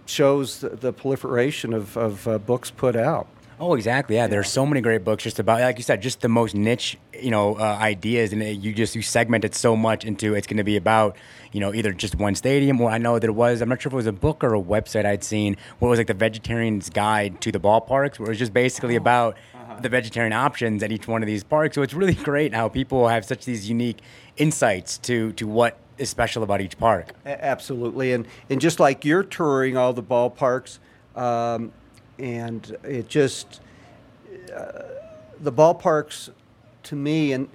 [0.05, 3.27] shows the, the proliferation of, of uh, books put out.
[3.59, 4.15] Oh, exactly.
[4.15, 6.97] Yeah, there's so many great books just about, like you said, just the most niche,
[7.13, 10.47] you know, uh, ideas, and it, you just you segment it so much into it's
[10.47, 11.17] going to be about,
[11.51, 13.93] you know, either just one stadium, or I know there was, I'm not sure if
[13.93, 16.89] it was a book or a website I'd seen where it was like the Vegetarian's
[16.89, 19.35] Guide to the Ballparks, where it was just basically about
[19.81, 21.75] the vegetarian options at each one of these parks.
[21.75, 23.99] So it's really great how people have such these unique
[24.37, 27.13] insights to to what is special about each park.
[27.25, 30.79] Absolutely, and and just like you're touring all the ballparks,
[31.15, 31.71] um,
[32.19, 33.61] and it just
[34.53, 34.83] uh,
[35.39, 36.29] the ballparks
[36.83, 37.49] to me and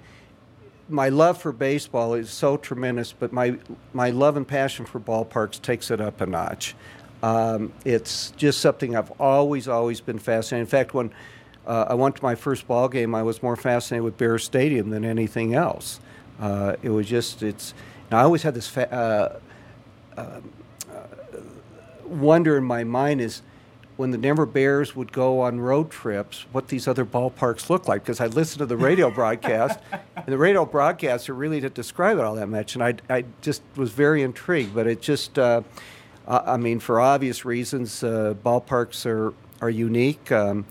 [0.87, 3.57] my love for baseball is so tremendous, but my
[3.93, 6.75] my love and passion for ballparks takes it up a notch.
[7.23, 10.67] Um, it's just something I've always always been fascinated.
[10.67, 11.11] In fact, when
[11.65, 14.91] uh, I went to my first ball game, I was more fascinated with Bear Stadium
[14.91, 15.99] than anything else.
[16.39, 17.73] Uh, it was just it's.
[18.11, 19.41] I always had this fa-
[20.15, 20.41] uh,
[22.05, 23.41] wonder in my mind is
[23.97, 28.03] when the Denver Bears would go on road trips, what these other ballparks look like.
[28.03, 32.17] Because I listened to the radio broadcast, and the radio broadcasts are really to describe
[32.17, 32.75] it all that much.
[32.75, 34.75] And I, I just was very intrigued.
[34.75, 35.61] But it just, uh,
[36.27, 40.31] I I mean, for obvious reasons, uh, ballparks are, are unique.
[40.31, 40.65] Um,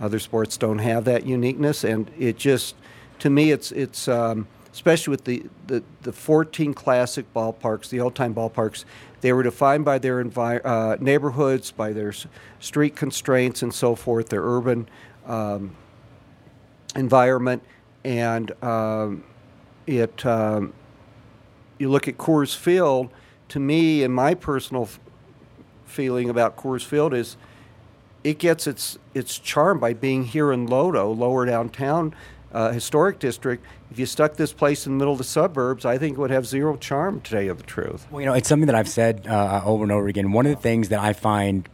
[0.00, 1.84] other sports don't have that uniqueness.
[1.84, 2.74] And it just,
[3.18, 8.14] to me, it's, it's um, especially with the, the, the 14 classic ballparks, the old
[8.14, 8.84] time ballparks,
[9.20, 12.26] they were defined by their envi- uh, neighborhoods, by their s-
[12.58, 14.88] street constraints and so forth, their urban
[15.26, 15.76] um,
[16.96, 17.62] environment,
[18.04, 19.24] and um,
[19.86, 20.24] it.
[20.24, 20.72] Um,
[21.78, 23.10] you look at Coors Field.
[23.48, 25.00] To me, and my personal f-
[25.84, 27.36] feeling about Coors Field is,
[28.22, 32.14] it gets its its charm by being here in Lodo, lower downtown.
[32.52, 33.64] Uh, historic district.
[33.90, 36.30] If you stuck this place in the middle of the suburbs, I think it would
[36.30, 37.20] have zero charm.
[37.20, 38.06] To tell you the truth.
[38.10, 40.32] Well, you know, it's something that I've said uh, over and over again.
[40.32, 41.68] One of the things that I find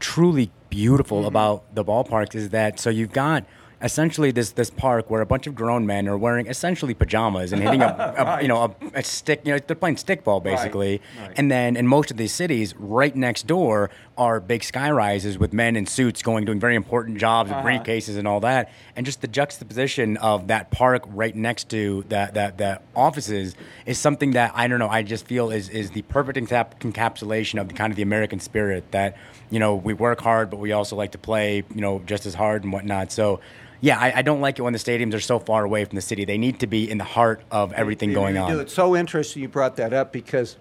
[0.00, 3.44] truly beautiful about the ballparks is that so you've got
[3.82, 7.62] essentially this this park where a bunch of grown men are wearing essentially pajamas and
[7.62, 7.86] hitting a,
[8.38, 11.00] a you know a, a stick you know they're playing stickball basically
[11.36, 15.52] and then in most of these cities right next door are big sky rises with
[15.52, 18.18] men in suits going doing very important jobs with briefcases uh-huh.
[18.20, 18.70] and all that.
[18.96, 23.54] And just the juxtaposition of that park right next to that that that offices
[23.86, 27.60] is something that I don't know I just feel is is the perfect encap- encapsulation
[27.60, 29.16] of the kind of the American spirit that
[29.50, 32.34] you know we work hard but we also like to play you know just as
[32.34, 33.12] hard and whatnot.
[33.12, 33.40] So
[33.80, 36.02] yeah, I, I don't like it when the stadiums are so far away from the
[36.02, 36.24] city.
[36.24, 38.60] They need to be in the heart of everything going on.
[38.60, 40.56] It's so interesting you brought that up because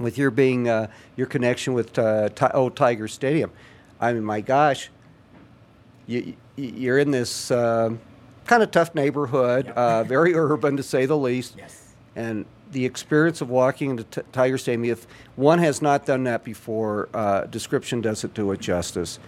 [0.00, 3.50] with your being uh, your connection with uh, Ti- old Tiger Stadium,
[4.00, 4.90] I mean, my gosh,
[6.06, 7.90] you, you- you're in this uh,
[8.46, 11.54] kind of tough neighborhood, uh, very urban to say the least.
[11.56, 11.94] Yes.
[12.16, 16.44] And the experience of walking into T- Tiger Stadium, if one has not done that
[16.44, 19.18] before, uh, description doesn't do it justice.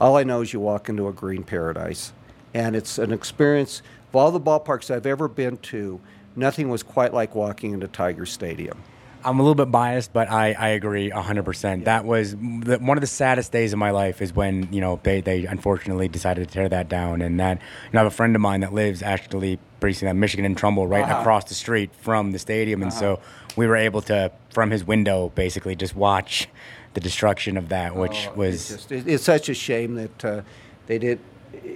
[0.00, 2.12] All I know is you walk into a green paradise.
[2.54, 3.80] And it's an experience,
[4.10, 5.98] of all the ballparks I've ever been to,
[6.36, 8.82] nothing was quite like walking into Tiger Stadium.
[9.24, 11.84] I'm a little bit biased, but I, I agree 100%.
[11.84, 15.00] That was the, one of the saddest days of my life is when, you know,
[15.02, 17.22] they, they unfortunately decided to tear that down.
[17.22, 20.08] And that, you know, I have a friend of mine that lives actually pretty soon
[20.08, 21.20] uh, Michigan and Trumbull right uh-huh.
[21.20, 22.82] across the street from the stadium.
[22.82, 23.52] And so uh-huh.
[23.56, 26.48] we were able to, from his window, basically just watch
[26.94, 28.70] the destruction of that, which oh, was.
[28.70, 30.42] It's, just, it's such a shame that uh,
[30.86, 31.20] they did.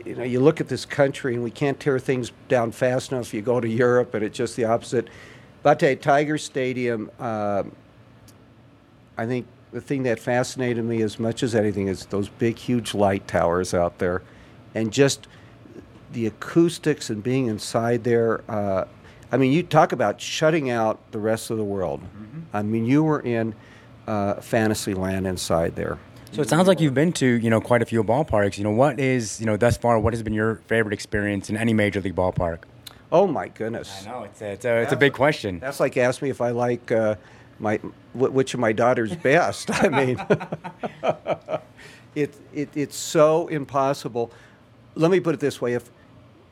[0.04, 3.34] You know, you look at this country and we can't tear things down fast enough.
[3.34, 5.08] You go to Europe and it's just the opposite.
[5.66, 7.72] But I tell you, Tiger Stadium, um
[9.18, 12.94] I think the thing that fascinated me as much as anything is those big, huge
[12.94, 14.22] light towers out there,
[14.76, 15.26] and just
[16.12, 18.48] the acoustics and being inside there.
[18.48, 18.84] Uh,
[19.32, 22.00] I mean, you talk about shutting out the rest of the world.
[22.52, 23.52] I mean, you were in
[24.06, 25.98] uh, fantasy land inside there.
[26.30, 28.56] So it sounds like you've been to, you know, quite a few ballparks.
[28.56, 31.56] You know, what is, you know, thus far, what has been your favorite experience in
[31.56, 32.58] any major league ballpark?
[33.12, 34.04] Oh my goodness!
[34.06, 35.60] I know it's a, it's a, it's a big question.
[35.60, 37.14] That's like ask me if I like uh,
[37.58, 37.76] my
[38.12, 39.70] wh- which of my daughters best.
[39.70, 40.18] I mean,
[42.14, 44.32] it, it it's so impossible.
[44.94, 45.88] Let me put it this way: if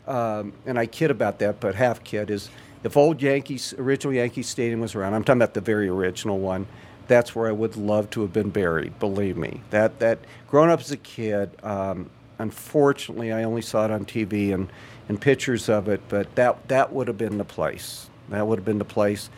[0.07, 2.51] um, and I kid about that, but half kid is
[2.85, 5.15] if old Yankees original Yankee Stadium was around.
[5.15, 6.67] I'm talking about the very original one.
[7.09, 8.99] That's where I would love to have been buried.
[8.99, 11.51] Believe me, that that growing up as a kid.
[11.65, 14.69] Um, unfortunately, I only saw it on TV and,
[15.09, 18.09] and pictures of it, but that that would have been the place.
[18.29, 19.31] That would have been the place.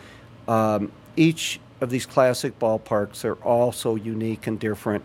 [0.46, 5.04] Um, each of these classic ballparks are all so unique and different.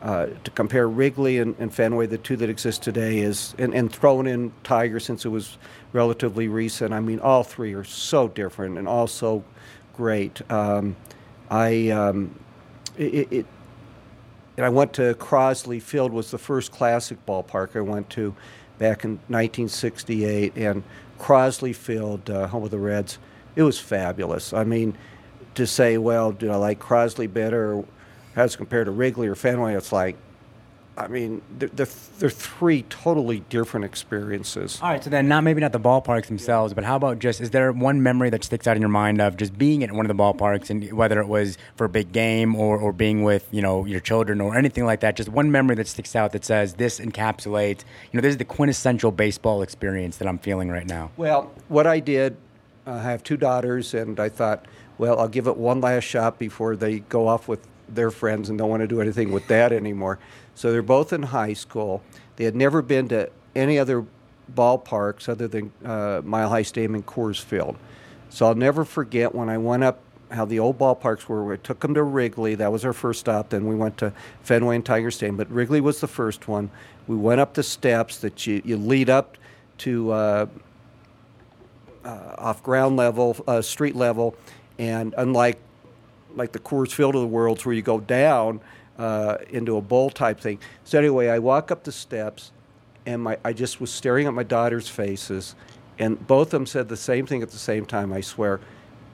[0.00, 3.92] Uh, to compare Wrigley and, and Fenway, the two that exist today, is and, and
[3.92, 5.58] thrown in Tiger since it was
[5.92, 6.94] relatively recent.
[6.94, 9.42] I mean, all three are so different and all so
[9.96, 10.40] great.
[10.52, 10.94] Um,
[11.50, 12.38] I um,
[12.96, 13.46] it, it
[14.56, 18.34] and I went to Crosley Field was the first classic ballpark I went to
[18.78, 20.82] back in 1968, and
[21.18, 23.18] Crosley Field, uh, home of the Reds,
[23.56, 24.52] it was fabulous.
[24.52, 24.96] I mean,
[25.54, 27.84] to say, well, do I like Crosley better,
[28.36, 29.74] as compared to Wrigley or Fenway?
[29.74, 30.16] It's like,
[30.98, 31.86] I mean, they're, they're,
[32.18, 34.80] they're three totally different experiences.
[34.82, 37.50] All right, so then not maybe not the ballparks themselves, but how about just is
[37.50, 40.14] there one memory that sticks out in your mind of just being at one of
[40.14, 43.62] the ballparks and whether it was for a big game or, or being with you
[43.62, 45.14] know your children or anything like that?
[45.14, 48.44] Just one memory that sticks out that says this encapsulates you know this is the
[48.44, 51.10] quintessential baseball experience that I'm feeling right now.
[51.16, 52.36] Well, what I did,
[52.86, 54.66] I have two daughters, and I thought,
[54.98, 58.58] well, I'll give it one last shot before they go off with their friends and
[58.58, 60.18] don't want to do anything with that anymore.
[60.58, 62.02] So they're both in high school.
[62.34, 64.04] They had never been to any other
[64.52, 67.76] ballparks other than uh, Mile High Stadium and Coors Field.
[68.28, 70.00] So I'll never forget when I went up
[70.32, 71.44] how the old ballparks were.
[71.44, 72.56] We took them to Wrigley.
[72.56, 73.50] That was our first stop.
[73.50, 75.36] Then we went to Fenway and Tiger Stadium.
[75.36, 76.70] But Wrigley was the first one.
[77.06, 79.38] We went up the steps that you, you lead up
[79.78, 80.46] to uh,
[82.04, 84.34] uh, off ground level, uh, street level,
[84.76, 85.60] and unlike
[86.34, 88.60] like the Coors Field of the worlds where you go down
[88.98, 90.58] uh, into a bowl type thing.
[90.84, 92.52] So anyway, I walk up the steps,
[93.06, 95.54] and my I just was staring at my daughter's faces,
[95.98, 98.12] and both of them said the same thing at the same time.
[98.12, 98.60] I swear,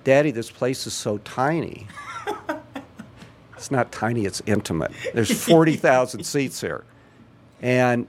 [0.05, 1.87] Daddy, this place is so tiny.
[3.57, 4.93] it's not tiny; it's intimate.
[5.13, 6.85] There's forty thousand seats here,
[7.61, 8.09] and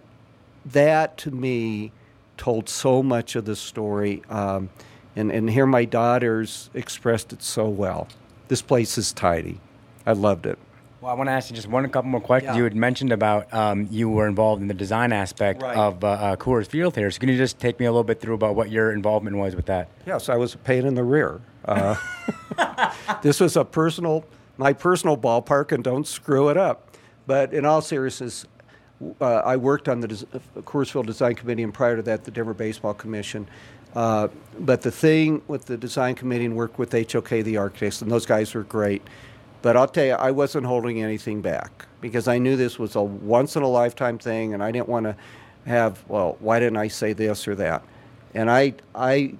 [0.65, 1.91] that to me
[2.37, 4.23] told so much of the story.
[4.29, 4.69] Um,
[5.15, 8.07] and, and here my daughters expressed it so well.
[8.47, 9.59] This place is tidy.
[10.05, 10.59] I loved it.
[11.05, 12.53] Well, I want to ask you just one couple more questions.
[12.55, 12.57] Yeah.
[12.57, 15.77] You had mentioned about um, you were involved in the design aspect Right.
[15.77, 17.11] of uh, uh, Coors Field here.
[17.11, 19.55] So can you just take me a little bit through about what your involvement was
[19.55, 19.87] with that?
[20.07, 21.41] Yes, I was a pain in the rear.
[21.63, 21.93] Uh,
[23.21, 24.25] this was a personal,
[24.57, 26.97] my personal ballpark, and don't screw it up.
[27.27, 28.47] But in all seriousness,
[29.21, 30.25] uh, I worked on the Des-
[30.63, 33.47] Coors Field Design Committee, and prior to that, the Denver Baseball Commission.
[33.93, 34.29] Uh,
[34.59, 38.25] but the thing with the design committee and work with HOK, the architects, and those
[38.25, 39.03] guys were great.
[39.65, 43.01] But I'll tell you, I wasn't holding anything back because I knew this was a
[43.01, 45.15] once in a lifetime thing, and I didn't want to
[45.65, 47.81] have, well, why didn't I say this or that?
[48.35, 49.33] And I, I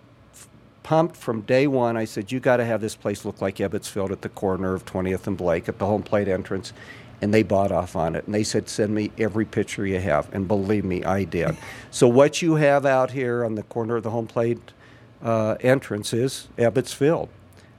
[0.82, 1.96] pumped from day one.
[1.96, 4.74] I said, you got to have this place look like Ebbets Field at the corner
[4.74, 6.74] of 20th and Blake at the home plate entrance.
[7.22, 8.26] And they bought off on it.
[8.26, 10.34] And they said, send me every picture you have.
[10.34, 11.56] And believe me, I did.
[11.92, 14.74] so what you have out here on the corner of the home plate
[15.22, 17.30] uh, entrance is Ebbets Field.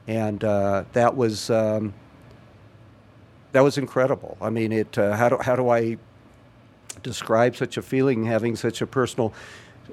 [0.07, 1.49] And uh, that was.
[1.49, 1.93] Um,
[3.57, 4.37] that was incredible.
[4.39, 4.99] I mean, it.
[4.99, 5.97] Uh, how do how do I
[7.01, 9.33] describe such a feeling, having such a personal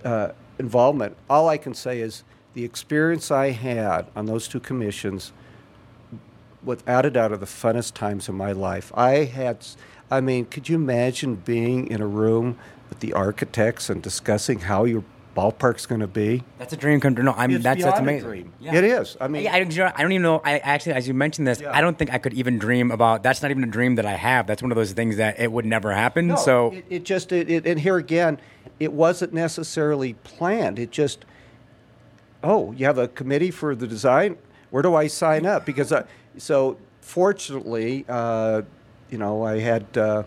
[0.04, 1.16] uh, involvement?
[1.30, 5.32] All I can say is the experience I had on those two commissions,
[6.62, 8.92] without a doubt, are the funnest times of my life.
[8.94, 9.66] I had.
[10.10, 12.58] I mean, could you imagine being in a room
[12.90, 15.04] with the architects and discussing how your
[15.34, 16.42] ballpark's going to be?
[16.58, 17.24] That's a dream come true.
[17.24, 18.28] No, I'm It's that's that's amazing.
[18.28, 18.52] dream.
[18.60, 18.74] Yeah.
[18.74, 19.16] It is.
[19.20, 20.40] I mean, I, I, I don't even know.
[20.44, 21.76] I actually, as you mentioned this, Yeah.
[21.76, 23.22] I don't think I could even dream about.
[23.22, 24.46] That's not even a dream that I have.
[24.46, 26.28] That's one of those things that it would never happen.
[26.28, 28.38] No, so it, it just it, it, and here again,
[28.80, 30.78] it wasn't necessarily planned.
[30.78, 31.24] It just
[32.42, 34.36] oh, you have a committee for the design.
[34.70, 35.64] Where do I sign up?
[35.64, 36.04] Because I,
[36.36, 38.62] so fortunately, uh,
[39.10, 40.24] you know, I had uh,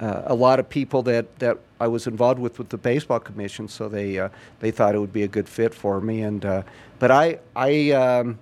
[0.00, 3.68] uh, a lot of people that, that I was involved with with the baseball commission,
[3.68, 4.28] so they uh,
[4.60, 6.22] they thought it would be a good fit for me.
[6.22, 6.62] And uh,
[6.98, 8.38] but I I um,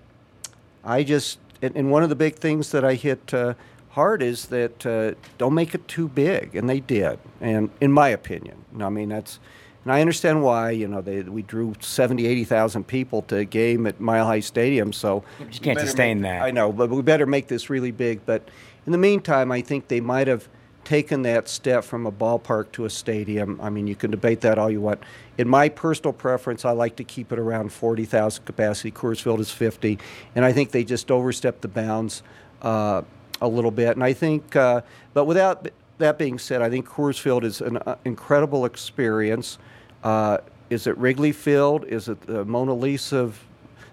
[0.85, 3.55] I just and, and one of the big things that I hit uh,
[3.91, 7.19] hard is that uh, don't make it too big, and they did.
[7.41, 9.39] And in my opinion, I mean that's.
[9.85, 13.89] And I understand why, you know, they, we drew 70, 80,000 people to a game
[13.89, 16.43] at Mile High Stadium, so you can't sustain make- that.
[16.43, 18.25] I know, but we better make this really big.
[18.25, 18.49] But
[18.87, 20.49] in the meantime, I think they might have
[20.85, 23.61] taken that step from a ballpark to a stadium.
[23.61, 25.03] I mean, you can debate that all you want.
[25.39, 28.91] In my personal preference, I like to keep it around 40,000 capacity.
[28.91, 29.99] Coors Field is 50,
[30.35, 32.23] and I think they just overstepped the bounds
[32.63, 33.03] uh,
[33.41, 33.91] a little bit.
[33.91, 34.83] And I think, uh,
[35.15, 35.69] but without
[35.99, 39.59] that being said, I think Coors Field is an uh, incredible experience.
[40.03, 41.85] Uh, is it Wrigley Field?
[41.85, 43.41] Is it the Mona Lisa of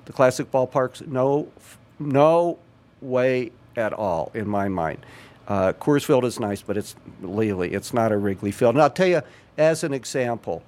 [0.06, 1.06] the classic ballparks?
[1.08, 1.52] No,
[2.00, 2.58] no
[3.02, 5.06] way at all in my mind.
[5.50, 7.74] Uh, Coors Field is nice, but it's Lely.
[7.74, 8.76] It's not a Wrigley Field.
[8.76, 9.22] And I'll tell you,
[9.58, 10.62] as an example,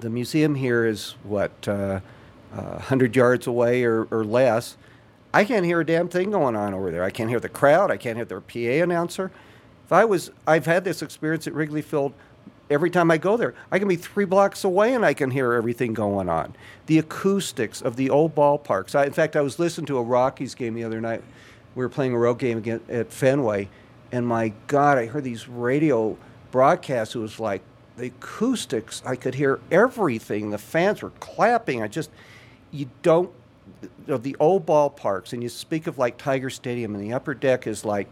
[0.00, 2.00] the museum here is what uh,
[2.52, 4.76] uh, 100 yards away or, or less.
[5.32, 7.04] I can't hear a damn thing going on over there.
[7.04, 7.92] I can't hear the crowd.
[7.92, 9.30] I can't hear their PA announcer.
[9.86, 12.12] If I was, I've had this experience at Wrigley Field.
[12.68, 15.52] Every time I go there, I can be three blocks away and I can hear
[15.52, 16.54] everything going on.
[16.86, 18.94] The acoustics of the old ballparks.
[18.94, 21.22] I, in fact, I was listening to a Rockies game the other night.
[21.74, 23.68] We were playing a road game at Fenway,
[24.12, 26.16] and my God, I heard these radio
[26.50, 27.14] broadcasts.
[27.14, 27.62] It was like
[27.96, 29.02] the acoustics.
[29.06, 30.50] I could hear everything.
[30.50, 31.82] The fans were clapping.
[31.82, 32.10] I just,
[32.70, 33.30] you don't
[34.08, 37.66] of the old ballparks, and you speak of like Tiger Stadium, and the upper deck
[37.66, 38.08] is like,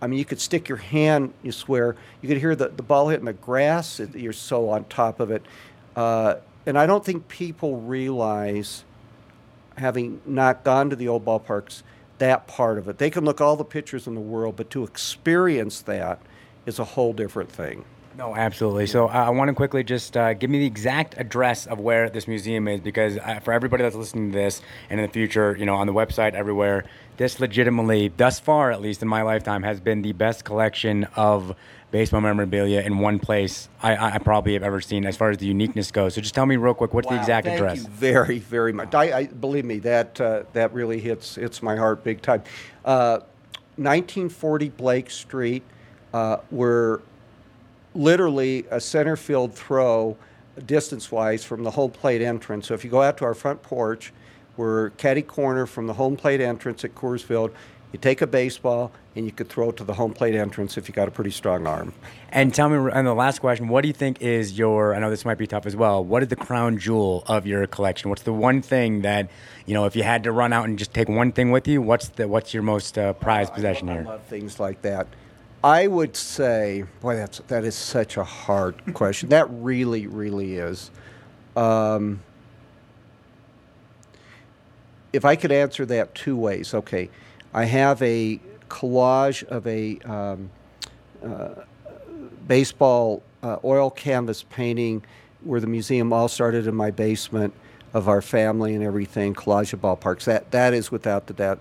[0.00, 3.08] I mean, you could stick your hand, you swear, you could hear the, the ball
[3.08, 5.42] hitting the grass, you're so on top of it.
[5.94, 6.36] Uh,
[6.66, 8.84] and I don't think people realize,
[9.76, 11.82] having not gone to the old ballparks,
[12.18, 12.98] that part of it.
[12.98, 16.20] They can look all the pictures in the world, but to experience that
[16.64, 17.84] is a whole different thing.
[18.16, 18.86] No, absolutely.
[18.86, 22.08] So uh, I want to quickly just uh, give me the exact address of where
[22.08, 25.54] this museum is, because uh, for everybody that's listening to this, and in the future,
[25.58, 26.86] you know, on the website, everywhere,
[27.18, 31.54] this legitimately, thus far, at least in my lifetime, has been the best collection of
[31.90, 35.38] baseball memorabilia in one place I, I I probably have ever seen as far as
[35.38, 36.14] the uniqueness goes.
[36.14, 37.78] So just tell me real quick, what's the Wow, exact thank address?
[37.78, 38.94] You very, very much.
[38.94, 42.42] I, I believe me that uh, that really hits hits my heart big time.
[42.84, 43.20] Uh,
[43.76, 45.62] 1940 Blake Street,
[46.14, 47.02] uh, were
[47.94, 50.16] literally a center field throw,
[50.64, 52.68] distance wise, from the home plate entrance.
[52.68, 54.12] So if you go out to our front porch,
[54.56, 57.50] we're caddy corner from the home plate entrance at Coors Field.
[57.96, 60.86] You take a baseball and you could throw it to the home plate entrance if
[60.86, 61.94] you got a pretty strong arm.
[62.28, 64.94] And tell me, and the last question, what do you think is your?
[64.94, 66.04] I know this might be tough as well.
[66.04, 68.10] What is the crown jewel of your collection?
[68.10, 69.30] What's the one thing that
[69.64, 71.80] you know, if you had to run out and just take one thing with you,
[71.80, 74.02] what's the what's your most uh, prized possession I here?
[74.04, 75.06] love things like that.
[75.64, 79.30] I would say, boy, that's that is such a hard question.
[79.30, 80.90] That really, really is.
[81.56, 82.20] Um,
[85.14, 87.08] if I could answer that two ways, okay,
[87.56, 88.38] I have a
[88.68, 90.50] collage of a um,
[91.24, 91.62] uh,
[92.46, 95.02] baseball uh, oil canvas painting
[95.42, 97.54] where the museum all started in my basement
[97.94, 100.24] of our family and everything, collage of ballparks.
[100.24, 101.60] That that is without the doubt,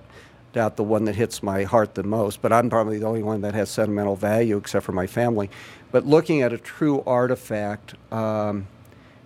[0.51, 2.41] doubt the one that hits my heart the most.
[2.41, 5.49] But I'm probably the only one that has sentimental value, except for my family.
[5.93, 8.67] But looking at a true artifact, um,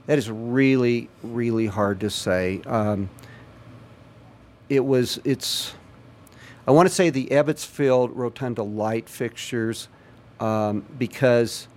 [0.05, 2.61] that is really, really hard to say.
[2.67, 3.09] Um,
[4.69, 5.73] it was it's
[6.69, 9.87] I want to say the Ebbets Field Rotunda light fixtures
[10.39, 11.67] um, because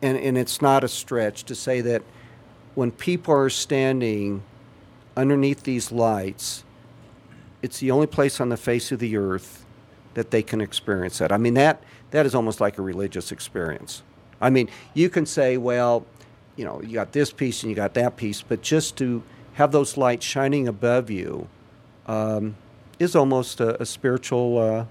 [0.00, 2.02] and and it's not a stretch to say that
[2.76, 4.44] when people are standing
[5.16, 6.62] underneath these lights
[7.60, 9.66] it's the only place on the face of the earth
[10.14, 11.32] that they can experience that.
[11.32, 14.04] I mean that that is almost like a religious experience.
[14.40, 16.06] I mean, you can say, well,
[16.54, 19.72] you know, you got this piece and you got that piece, but just to have
[19.72, 21.48] those lights shining above you
[22.06, 22.56] um,
[22.98, 24.84] is almost a, a spiritual uh,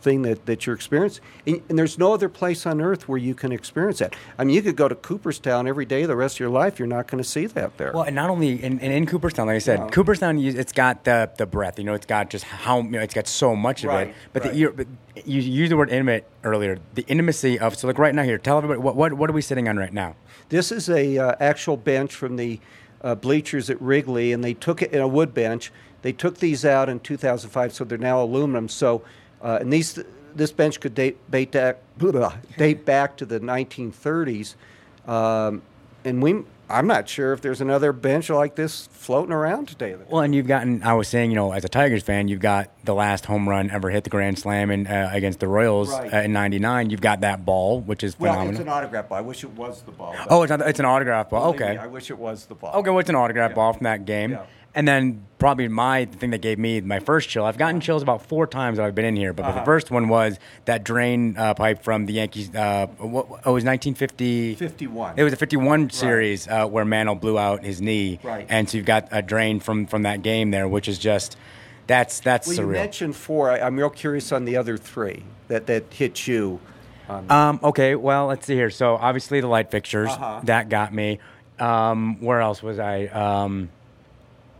[0.00, 1.24] thing that, that you're experiencing.
[1.46, 4.14] And, and there's no other place on earth where you can experience that.
[4.38, 6.78] I mean, you could go to Cooperstown every day the rest of your life.
[6.78, 7.92] You're not going to see that there.
[7.92, 9.86] Well, and not only in, in, in Cooperstown, like I said, No.
[9.88, 11.78] Cooperstown, it's got the the breadth.
[11.78, 14.14] You know, it's got just how you know, it's got so much of Right, it.
[14.32, 14.52] But, right.
[14.52, 14.86] the, you, but
[15.26, 16.78] you used the word intimate earlier.
[16.94, 18.38] The intimacy of so like right now here.
[18.38, 20.14] Tell everybody what what, what are we sitting on right now?
[20.48, 22.60] This is a uh, actual bench from the
[23.02, 25.72] uh, bleachers at Wrigley, and they took it in a wood bench.
[26.02, 28.68] They took these out in 2005, so they're now aluminum.
[28.68, 29.02] So,
[29.42, 29.98] uh, and these
[30.34, 31.78] this bench could date date back,
[32.56, 34.54] date back to the 1930s,
[35.06, 35.62] um,
[36.04, 36.42] and we.
[36.70, 39.96] I'm not sure if there's another bench like this floating around today.
[40.10, 40.82] Well, and you've gotten.
[40.82, 43.70] I was saying, you know, as a Tigers fan, you've got the last home run
[43.70, 46.12] ever hit the Grand Slam in, uh, against the Royals Right.
[46.12, 46.90] uh, in '99.
[46.90, 49.16] You've got that ball, which is Well, it's an autograph ball.
[49.16, 50.14] I wish it was the ball.
[50.28, 51.52] oh, it's, not, it's an autograph ball.
[51.54, 51.78] Believe me, Okay.
[51.78, 52.74] I wish it was the ball.
[52.74, 54.32] Okay, well, it's an autograph ball from that game.
[54.32, 54.42] Yeah.
[54.74, 57.44] And then probably my the thing that gave me my first chill.
[57.44, 59.58] I've gotten chills about four times that I've been in here, but Uh-huh.
[59.60, 62.54] the first one was that drain uh, pipe from the Yankees.
[62.54, 64.54] Uh, what, oh, it was 1950.
[64.56, 65.14] 51.
[65.16, 68.46] It was a 51 series uh, where Mantle blew out his knee, Right.
[68.48, 71.36] and so you've got a drain from from that game there, which is just
[71.86, 73.50] that's that's Well, you mentioned four.
[73.50, 76.60] I, I'm real curious on the other three that, that hit you.
[77.08, 78.68] Um, okay, well, let's see here.
[78.70, 80.40] So obviously the light fixtures Uh-huh.
[80.44, 81.20] that got me.
[81.58, 83.06] Um, where else was I?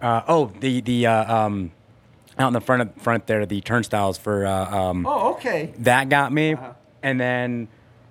[0.00, 1.72] Uh, oh, the the uh, um,
[2.38, 5.72] out in the front of, front there, the turnstiles for uh, um, Oh, okay.
[5.78, 6.56] that got me.
[7.02, 7.68] And then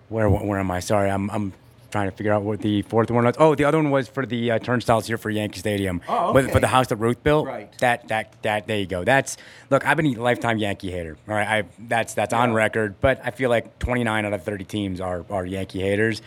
[0.09, 0.79] where where am I?
[0.79, 1.53] Sorry, I'm I'm
[1.89, 3.35] trying to figure out what the fourth one was.
[3.39, 6.01] Oh, the other one was for the uh, turnstiles here for Yankee Stadium.
[6.09, 6.51] Oh, okay.
[6.51, 7.47] for the house that Ruth built.
[7.47, 7.71] Right.
[7.79, 9.03] That that that there you go.
[9.05, 9.37] That's
[9.69, 9.85] look.
[9.87, 11.17] I've been a lifetime Yankee hater.
[11.27, 12.95] All right, I that's that's on record.
[12.99, 16.21] But I feel like 29 out of 30 teams are are Yankee haters.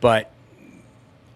[0.00, 0.31] But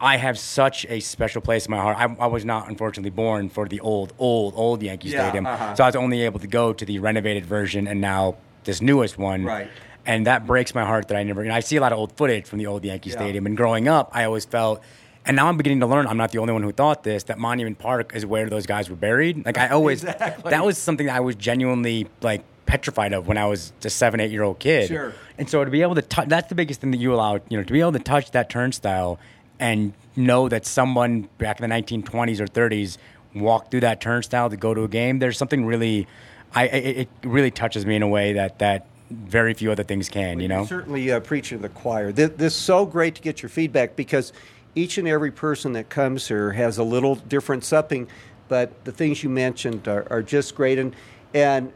[0.01, 1.97] I have such a special place in my heart.
[1.99, 5.47] I, I was not, unfortunately, born for the old, old, old Yankee Yeah, Stadium.
[5.47, 5.75] uh-huh.
[5.75, 9.17] So I was only able to go to the renovated version and now this newest
[9.17, 9.45] one.
[9.45, 9.69] Right.
[10.05, 12.13] And that breaks my heart that I never, and I see a lot of old
[12.17, 13.17] footage from the old Yankee Yeah.
[13.17, 13.47] Stadium.
[13.47, 14.83] And growing up, I always felt,
[15.25, 17.39] and now I'm beginning to learn, I'm not the only one who thought this, that
[17.39, 19.45] Monument Park is where those guys were buried.
[19.47, 20.51] Like I always, Exactly.
[20.51, 24.21] that was something that I was genuinely like petrified of when I was a seven,
[24.21, 24.89] eight year old kid.
[24.89, 25.13] Sure.
[25.39, 27.57] And so to be able to touch, that's the biggest thing that you allow, you
[27.57, 29.19] know, to be able to touch that turnstile
[29.59, 32.99] and know that someone back in the 1920s or 30s
[33.35, 36.07] walked through that turnstile to go to a game, there's something really,
[36.55, 40.09] I, it, it really touches me in a way that, that very few other things
[40.09, 40.65] can, you know?
[40.65, 42.13] Certainly uh, preaching to the choir.
[42.13, 44.33] This, this is so great to get your feedback because
[44.75, 48.09] each and every person that comes here has a little different something,
[48.49, 50.79] but the things you mentioned are, are just great.
[50.79, 50.95] And
[51.35, 51.73] and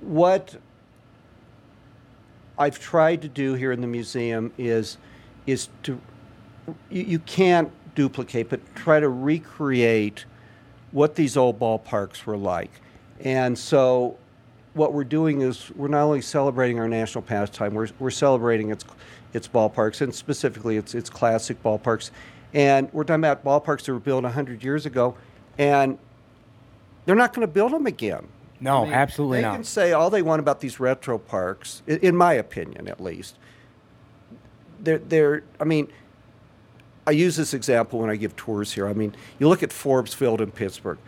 [0.00, 0.56] what
[2.58, 4.98] I've tried to do here in the museum is
[5.46, 6.00] is to
[6.90, 10.24] you, you can't duplicate, but try to recreate
[10.92, 12.70] what these old ballparks were like.
[13.20, 14.16] And so
[14.74, 18.84] what we're doing is we're not only celebrating our national pastime, we're, we're celebrating its
[19.34, 22.10] its ballparks and specifically its its classic ballparks.
[22.54, 25.16] And we're talking about ballparks that were built 100 years ago,
[25.56, 25.98] and
[27.06, 28.28] they're not going to build them again.
[28.60, 29.52] No, absolutely they not.
[29.52, 33.00] They can say all they want about these retro parks, i- in my opinion, at
[33.02, 33.36] least.
[34.80, 35.88] They're, they're, I mean,
[37.06, 38.86] I use this example when I give tours here.
[38.86, 40.98] I mean, you look at Forbes Field in Pittsburgh,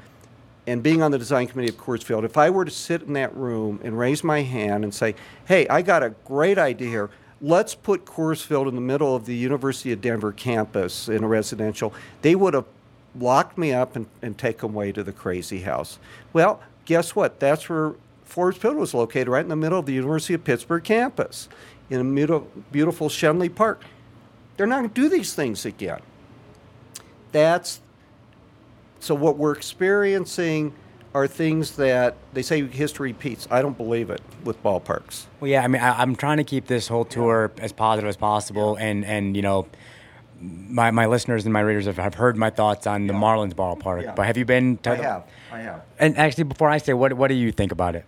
[0.66, 3.12] and being on the design committee of Coors Field, if I were to sit in
[3.12, 5.14] that room and raise my hand and say,
[5.46, 7.10] "Hey, I got a great idea here.
[7.40, 11.28] Let's put Coors Field in the middle of the University of Denver campus in a
[11.28, 11.92] residential,"
[12.22, 12.64] they would have
[13.18, 15.98] locked me up and, and taken away to the crazy house.
[16.32, 17.38] Well, guess what?
[17.38, 17.92] That's where
[18.24, 21.48] Forbes Field was located, right in the middle of the University of Pittsburgh campus,
[21.90, 23.82] in a beautiful, beautiful Schenley Park.
[24.56, 26.00] They're not going to do these things again.
[27.32, 27.80] That's
[29.00, 30.72] so what we're experiencing
[31.14, 33.46] are things that they say history repeats.
[33.50, 35.26] I don't believe it with ballparks.
[35.40, 38.16] Well, yeah, I mean, I, I'm trying to keep this whole tour as positive as
[38.16, 39.68] possible, and and you know,
[40.40, 44.02] my my listeners and my readers have, have heard my thoughts on the Marlins ballpark.
[44.02, 44.14] Yeah.
[44.14, 44.78] But have you been?
[44.78, 45.28] To I have.
[45.52, 45.82] I have.
[45.98, 48.04] And actually, before I say, what what do you think about it?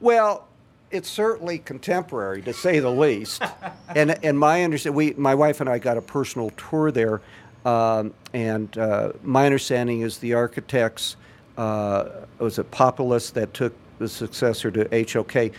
[0.00, 0.47] Well,
[0.90, 3.42] it's certainly contemporary to say the least.
[3.94, 7.20] and and my understand we my wife and I got a personal tour there,
[7.64, 11.16] um, and uh, my understanding is the architects
[11.56, 12.08] uh,
[12.38, 15.52] was it Populous that took the successor to HOK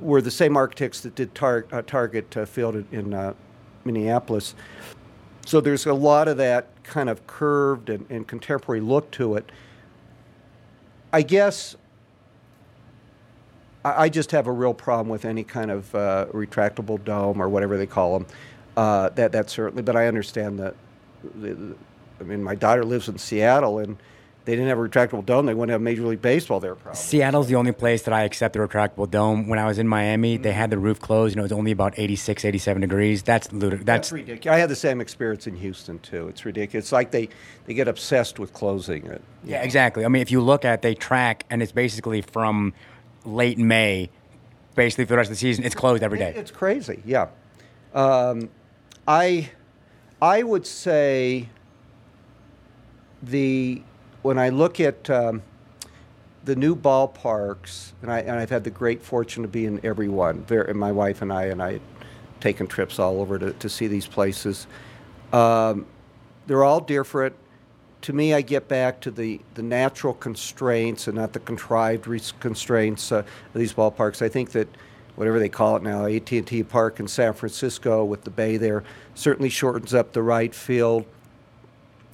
[0.00, 3.34] were the same architects that did tar- uh, Target uh, Field in, in uh,
[3.84, 4.54] Minneapolis.
[5.46, 9.50] So there's a lot of that kind of curved and, and contemporary look to it.
[11.12, 11.76] I guess
[13.84, 17.48] I, I just have a real problem with any kind of uh, retractable dome or
[17.48, 18.26] whatever they call them.
[18.76, 20.74] Uh, that that certainly, but I understand that.
[21.34, 21.74] The,
[22.20, 23.96] I mean, my daughter lives in Seattle, and
[24.44, 25.46] they didn't have a retractable dome.
[25.46, 27.00] They wouldn't have Major League Baseball there, probably.
[27.00, 29.48] Seattle's the only place that I accept the retractable dome.
[29.48, 31.94] When I was in Miami, they had the roof closed, and it was only about
[31.96, 33.22] 86, 87 degrees.
[33.22, 34.56] That's ludic- That's, That's, ridiculous.
[34.56, 36.28] I had the same experience in Houston too.
[36.28, 36.86] It's ridiculous.
[36.86, 37.28] It's like they,
[37.66, 39.22] they get obsessed with closing it.
[39.44, 40.04] yeah, exactly.
[40.04, 42.72] I mean, if you look at, they track, and it's basically from
[43.24, 44.10] late May,
[44.74, 45.64] basically for the rest of the season.
[45.64, 46.32] It's closed every day.
[46.36, 47.02] It's crazy.
[47.04, 47.28] Yeah.
[47.94, 48.50] Um,
[49.06, 49.50] I
[50.20, 51.48] I would say
[53.22, 53.82] the
[54.22, 55.42] when I look at um,
[56.44, 60.08] the new ballparks, and I and I've had the great fortune to be in every
[60.08, 60.44] one.
[60.44, 61.82] Ver- and my wife and I and I had
[62.40, 64.66] taken trips all over to, to see these places.
[65.32, 65.86] Um,
[66.46, 67.36] they're all different.
[68.02, 72.04] To me, I get back to the, the natural constraints and not the contrived
[72.40, 74.20] constraints uh, of these ballparks.
[74.20, 74.66] I think that
[75.14, 78.82] whatever they call it now, AT&T Park in San Francisco with the bay there,
[79.14, 81.06] certainly shortens up the right field.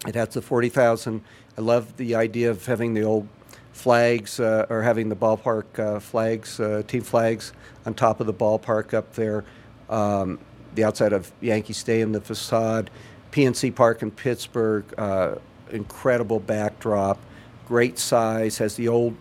[0.07, 1.23] It has the 40,000.
[1.57, 3.27] I love the idea of having the old
[3.73, 7.55] flags uh, or having the ballpark uh, flags, uh, team flags
[7.87, 9.45] on top of the ballpark up there.
[9.89, 10.39] Um,
[10.75, 12.91] the outside of Yankee Stadium, the facade,
[13.33, 15.37] PNC Park in Pittsburgh, uh,
[15.71, 17.19] incredible backdrop,
[17.67, 19.17] great size, has the old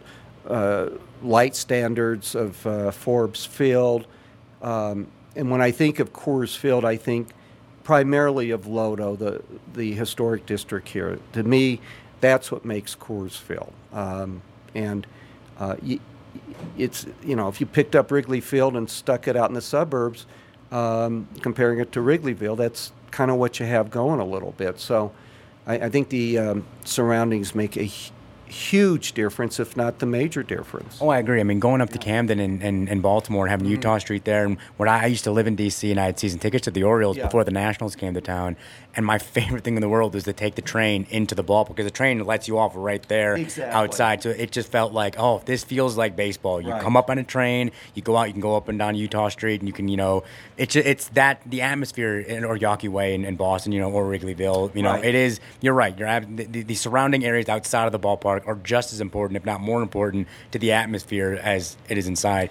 [0.47, 0.89] uh,
[1.21, 4.05] light standards of uh, Forbes Field.
[4.61, 7.29] Um, and when I think of Coors Field, I think
[7.83, 9.41] primarily of Lodo, the
[9.73, 11.19] the historic district here.
[11.33, 11.79] To me,
[12.21, 13.71] that's what makes Coors Field.
[13.93, 14.41] Um,
[14.75, 15.07] and
[15.59, 15.75] uh,
[16.77, 19.61] it's you know if you picked up Wrigley Field and stuck it out in the
[19.61, 20.25] suburbs,
[20.71, 24.79] um, comparing it to Wrigleyville, that's kind of what you have going a little bit.
[24.79, 25.11] So
[25.67, 27.91] I, I think the um, surroundings make a
[28.49, 30.97] huge difference, if not the major difference.
[31.01, 31.39] Oh, I agree.
[31.39, 33.81] I mean, going up to Camden and, and, and Baltimore and having Mm-hmm.
[33.81, 35.91] Eutaw Street there, and when I, I used to live in D.C.
[35.91, 37.25] and I had season tickets to the Orioles Yeah.
[37.25, 38.55] before the Nationals came to town,
[38.95, 41.69] and my favorite thing in the world is to take the train into the ballpark
[41.69, 43.73] because the train lets you off right there Exactly.
[43.75, 44.23] outside.
[44.23, 46.61] So it just felt like, oh, this feels like baseball.
[46.61, 46.81] You Right.
[46.81, 49.29] come up on a train, you go out, you can go up and down Eutaw
[49.31, 50.23] Street, and you can, you know,
[50.57, 54.05] it's it's that the atmosphere in or Yawkey Way in, in Boston, you know, or
[54.05, 55.05] Wrigleyville, you know, Right.
[55.05, 55.39] it is.
[55.61, 55.97] You're right.
[55.97, 59.45] You're the, the, the surrounding areas outside of the ballpark are just as important, if
[59.45, 62.49] not more important, to the atmosphere as it is inside.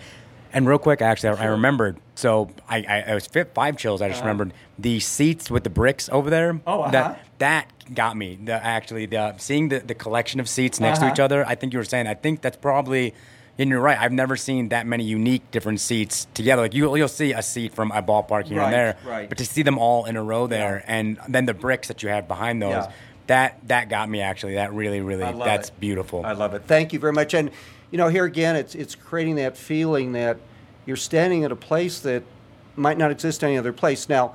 [0.53, 1.99] And real quick, actually, I, remembered.
[2.15, 4.01] So I, I, I was fit five chills.
[4.01, 6.51] I just remembered the seats with the bricks over there.
[6.53, 6.61] Uh-huh.
[6.67, 6.91] Oh, uh-huh.
[6.93, 8.39] that that got me.
[8.43, 11.25] The actually the seeing the, the collection of seats next to each Uh-huh.
[11.25, 11.47] other.
[11.47, 12.07] I think you were saying.
[12.07, 13.13] I think that's probably.
[13.59, 13.99] And you're right.
[13.99, 16.61] I've never seen that many unique different seats together.
[16.63, 19.29] Like you'll you'll see a seat from a ballpark here Right, and there, right.
[19.31, 22.11] but to see them all in a row there, and then the bricks that you
[22.11, 22.93] have behind those, Yeah.
[23.27, 24.55] That that got me actually.
[24.55, 25.81] That really really that's it.
[25.81, 26.25] beautiful.
[26.25, 26.63] I love it.
[26.67, 27.35] Thank you very much.
[27.35, 27.51] And
[27.91, 30.39] you know, here again, it's it's creating that feeling that
[30.85, 32.23] you're standing at a place that
[32.77, 34.09] might not exist any other place.
[34.09, 34.35] Now,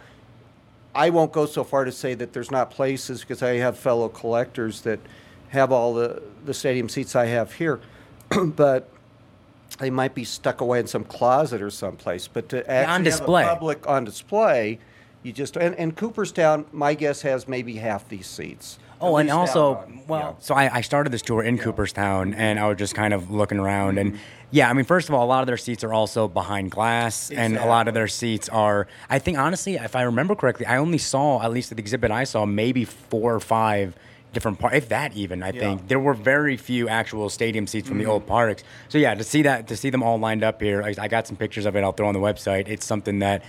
[0.94, 4.10] I won't go so far to say that there's not places because I have fellow
[4.10, 5.00] collectors that
[5.50, 7.80] have all the the stadium seats I have here,
[8.46, 8.90] but
[9.80, 12.28] they might be stuck away in some closet or someplace.
[12.28, 13.44] But to actually on have display.
[13.44, 14.80] a public on display,
[15.24, 18.80] you just and, and Cooperstown, my guess has maybe half these seats.
[19.04, 20.44] Oh, and also, on- well, yeah.
[20.46, 23.58] so I, I started this tour in Cooperstown, and I was just kind of looking
[23.58, 24.22] around, and Mm-hmm.
[24.52, 27.32] yeah, I mean, first of all, a lot of their seats are also behind glass,
[27.32, 28.88] and a lot of their seats are.
[29.10, 32.12] I think honestly, if I remember correctly, I only saw at least at the exhibit
[32.12, 33.96] I saw maybe four or five
[34.34, 35.42] different parts, if that even.
[35.44, 38.12] I think there were very few actual stadium seats from the Mm-hmm.
[38.14, 38.64] old parks.
[38.88, 41.26] So yeah, to see that, to see them all lined up here, I, I got
[41.28, 41.84] some pictures of it.
[41.84, 42.68] I'll throw on the website.
[42.68, 43.42] It's something that.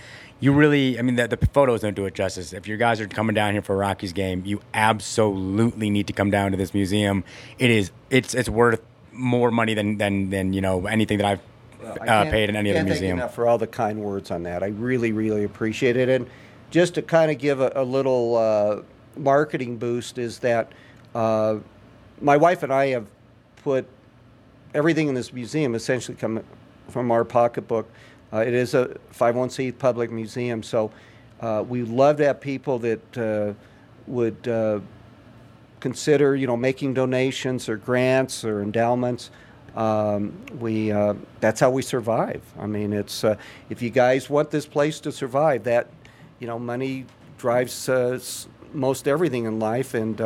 [0.43, 2.51] You really, I mean, the, the photos don't do it justice.
[2.51, 6.13] If you guys are coming down here for a Rockies game, you absolutely need to
[6.13, 7.23] come down to this museum.
[7.59, 8.81] It is, it's, it's worth
[9.13, 11.39] more money than, than, than you know anything that I've
[12.01, 13.19] I uh, paid in any other can't thank you museum.
[13.19, 14.63] enough for all the kind words on that.
[14.63, 16.09] I really, really appreciate it.
[16.09, 16.29] And
[16.71, 18.81] just to kind of give a, a little uh,
[19.15, 20.73] marketing boost is that
[21.15, 21.59] uh,
[22.19, 23.07] my wife and I have
[23.63, 23.85] put
[24.73, 26.43] everything in this museum essentially come
[26.89, 27.89] from our pocketbook.
[28.33, 30.91] Uh, it is a 501c public museum, so
[31.39, 33.53] uh, we love to have people that uh,
[34.07, 34.79] would uh,
[35.79, 39.29] consider, you know, making donations or grants or endowments.
[39.75, 42.41] Um, we uh, that's how we survive.
[42.59, 43.35] I mean, it's uh,
[43.69, 45.87] if you guys want this place to survive, that
[46.39, 47.05] you know, money
[47.37, 47.89] drives
[48.73, 50.19] most everything in life, and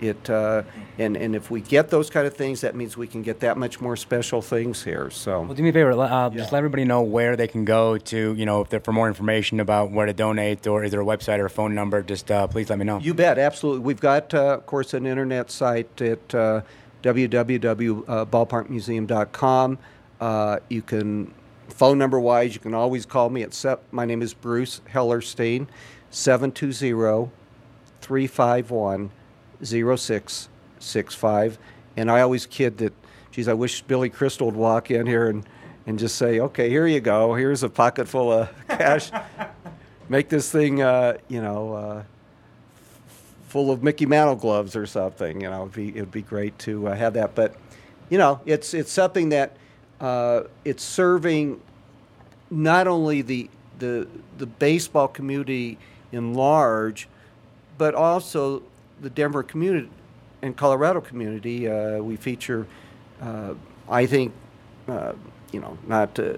[0.00, 0.62] it uh,
[0.98, 3.56] and and if we get those kind of things, that means we can get that
[3.56, 5.10] much more special things here.
[5.10, 5.42] So.
[5.42, 5.92] Well, do me a favor.
[5.92, 8.92] Uh, Just let everybody know where they can go to, you know, if they're for
[8.92, 12.02] more information about where to donate, or is there a website or a phone number?
[12.02, 12.98] Just uh, please let me know.
[12.98, 13.80] You bet, absolutely.
[13.82, 16.62] We've got, uh, of course, an internet site at uh,
[17.02, 19.78] www.ballparkmuseum.com.
[20.20, 21.32] Uh, you can,
[21.68, 25.68] phone number wise, you can always call me at, se- my name is Bruce Hellerstein,
[26.10, 27.30] 720
[28.00, 29.10] 351
[29.62, 31.58] 0665.
[31.96, 32.92] And I always kid that,
[33.30, 35.44] geez, I wish Billy Crystal would walk in here and,
[35.86, 37.34] and just say, okay, here you go.
[37.34, 39.10] Here's a pocket full of cash.
[40.08, 42.02] Make this thing, uh, you know, uh,
[43.48, 45.40] full of Mickey Mantle gloves or something.
[45.40, 47.34] You know, it'd be it'd be great to uh, have that.
[47.34, 47.56] But
[48.08, 49.56] you know, it's it's something that
[50.00, 51.60] uh, it's serving
[52.50, 54.06] not only the the
[54.38, 55.78] the baseball community
[56.12, 57.08] in large,
[57.76, 58.62] but also
[59.00, 59.90] the Denver community
[60.42, 61.68] and Colorado community.
[61.68, 62.66] Uh, we feature,
[63.20, 63.54] uh,
[63.88, 64.32] I think,
[64.88, 65.12] uh,
[65.52, 66.34] you know, not uh,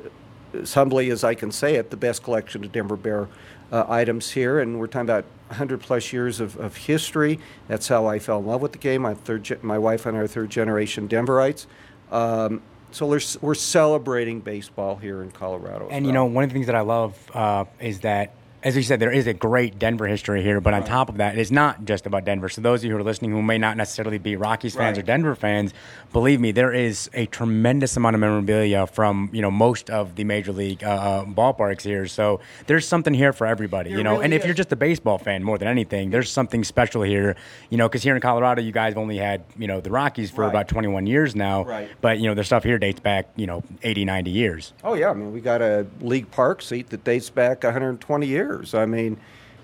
[0.54, 3.28] as humbly as I can say it, the best collection of Denver Bear
[3.72, 7.38] uh, items here, and we're talking about 100 plus years of, of history.
[7.68, 9.06] That's how I fell in love with the game.
[9.06, 11.66] I'm third, ge- my wife and I are third generation Denverites.
[12.11, 15.88] Um, so we're, we're celebrating baseball here in Colorado.
[15.90, 18.82] And you know, one of the things that I love uh, is that, as you
[18.82, 20.61] said, there is a great Denver history here.
[20.61, 22.48] But on top of that, it's not just about Denver.
[22.48, 25.02] So those of you who are listening who may not necessarily be Rockies fans or
[25.02, 25.72] Denver fans,
[26.12, 30.24] believe me, there is a tremendous amount of memorabilia from you know most of the
[30.24, 32.06] major league uh, uh, ballparks here.
[32.06, 33.90] So there's something here for everybody.
[33.90, 36.62] you know, really and if you're just a baseball fan more than anything, there's something
[36.64, 37.36] special here.
[37.70, 40.30] You know, because here in Colorado, you guys have only had you know the Rockies
[40.30, 40.50] for Right.
[40.50, 41.64] about 21 years now.
[41.64, 41.88] Right.
[42.00, 44.72] But you know, the stuff here dates back you know 80, 90 years.
[44.84, 48.49] Oh yeah, I mean we got a league park seat that dates back 120 years.
[48.74, 49.18] I mean,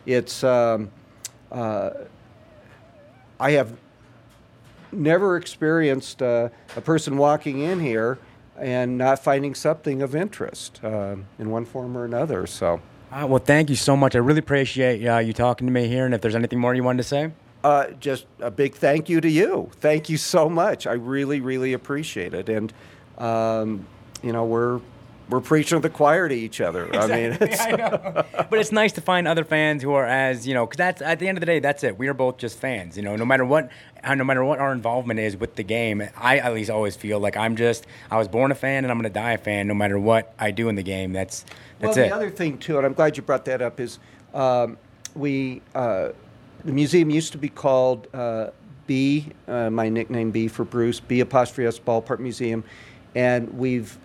[0.07, 0.91] it's um,
[1.51, 1.91] uh,
[3.39, 3.77] I have
[4.93, 8.19] never experienced uh, a person walking in here
[8.59, 12.47] and not finding something of interest um in one form or another.
[12.47, 12.81] So.
[13.13, 14.17] Uh, well, thank you so much.
[14.17, 16.05] I really appreciate uh, you talking to me here.
[16.07, 17.31] And if there's anything more you wanted to say,
[17.63, 19.71] Uh, just a big thank you to you.
[19.81, 20.87] Thank you so much.
[20.87, 22.49] I really, really appreciate it.
[22.49, 22.73] And
[23.19, 23.87] um,
[24.23, 24.81] you know, we're
[25.29, 26.95] we're preaching to the choir to each other.
[26.95, 28.25] I mean, it's, I know.
[28.51, 31.19] but it's nice to find other fans who are as you know, because that's at
[31.19, 31.99] the end of the day, that's it.
[31.99, 32.97] We are both just fans.
[32.97, 33.71] You know, no matter what,
[34.07, 37.37] no matter what our involvement is with the game, I at least always feel like
[37.37, 37.87] I'm just.
[38.11, 40.33] I was born a fan, and I'm going to die a fan, no matter what
[40.39, 41.13] I do in the game.
[41.13, 41.45] That's
[41.81, 42.09] that's well, it.
[42.09, 43.99] the other thing too, and I'm glad you brought that up, is
[44.33, 44.79] um,
[45.15, 46.11] we uh,
[46.65, 48.51] the museum used to be called uh,
[48.87, 52.63] B, uh, my nickname B for Bruce, B apostrophe S Ballpark Museum,
[53.15, 53.99] and we've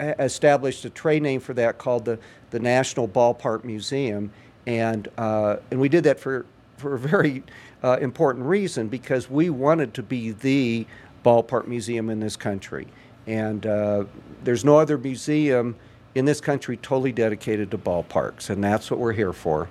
[0.00, 2.18] established a trade name for that called the
[2.50, 4.30] the National Ballpark Museum,
[4.66, 7.42] and uh, and we did that for for a very
[7.82, 10.86] uh, important reason because we wanted to be the
[11.24, 12.86] ballpark museum in this country,
[13.26, 14.04] and uh,
[14.42, 15.76] there's no other museum
[16.14, 19.68] in this country totally dedicated to ballparks, and that's what we're here for.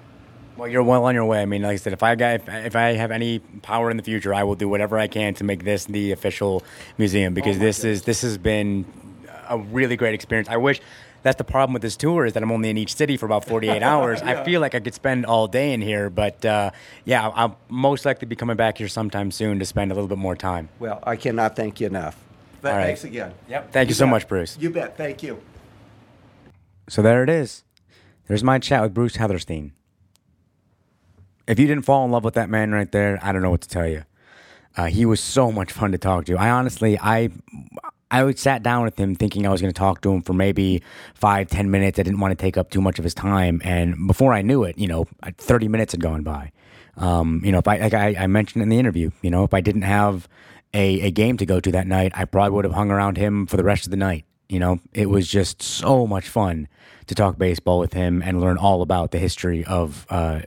[0.58, 1.42] Well, you're well on your way.
[1.42, 3.98] I mean, like I said, if I got, if, if I have any power in
[3.98, 6.64] the future, I will do whatever I can to make this the official
[6.98, 8.86] museum because this is this has been
[9.50, 10.50] a really great experience.
[10.50, 10.82] I wish
[11.24, 13.46] that's the problem with this tour is that I'm only in each city for about
[13.46, 14.22] 48 hours.
[14.22, 16.72] I feel like I could spend all day in here, but uh,
[17.06, 20.18] yeah, I'll most likely be coming back here sometime soon to spend a little bit
[20.18, 20.70] more time.
[20.80, 22.18] Well, I cannot thank you enough.
[22.62, 22.86] But All right.
[22.86, 23.34] thanks again.
[23.50, 23.72] Yep.
[23.72, 24.12] Thank you so bet.
[24.12, 24.58] much, Bruce.
[24.60, 24.96] You bet.
[24.96, 25.42] Thank you.
[26.88, 27.64] So there it is.
[28.28, 29.72] There's my chat with Bruce Heatherstein.
[31.46, 33.62] If you didn't fall in love with that man right there, I don't know what
[33.62, 34.04] to tell you.
[34.76, 36.38] Uh, he was so much fun to talk to.
[36.38, 37.30] I honestly, I,
[38.14, 40.84] I sat down with him thinking I was going to talk to him for maybe
[41.16, 41.98] five, ten minutes.
[41.98, 44.64] I didn't want to take up too much of his time, and before I knew
[44.64, 45.08] it, you know,
[45.38, 46.52] thirty minutes had gone by.
[46.96, 49.54] Um, you know, if I like I, I mentioned in the interview, you know, if
[49.54, 50.28] I didn't have
[50.76, 53.48] a, a game to go to that night, I probably would have hung around him
[53.48, 54.26] for the rest of the night.
[54.48, 56.68] You know, it was just so much fun
[57.08, 60.42] to talk baseball with him and learn all about the history of uh,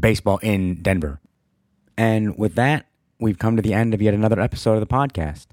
[0.00, 1.20] baseball in Denver.
[1.96, 2.86] And with that,
[3.20, 5.46] we've come to the end of yet another episode of the podcast.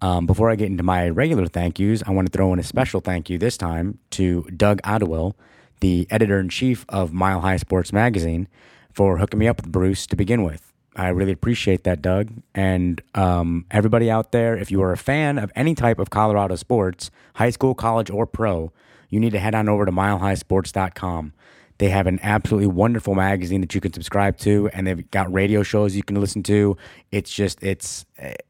[0.00, 2.62] Um, before I get into my regular thank yous, I want to throw in a
[2.64, 5.34] special thank you this time to Doug Ottewill,
[5.80, 8.48] the editor in chief of Mile High Sports Magazine,
[8.92, 10.72] for hooking me up with Bruce to begin with.
[10.94, 12.30] I really appreciate that, Doug.
[12.54, 16.56] And um, everybody out there, if you are a fan of any type of Colorado
[16.56, 18.72] sports, high school, college, or pro,
[19.08, 21.32] you need to head on over to milehighsports.com.
[21.78, 25.62] They have an absolutely wonderful magazine that you can subscribe to, and they've got radio
[25.62, 26.76] shows you can listen to.
[27.12, 28.04] It's just, it's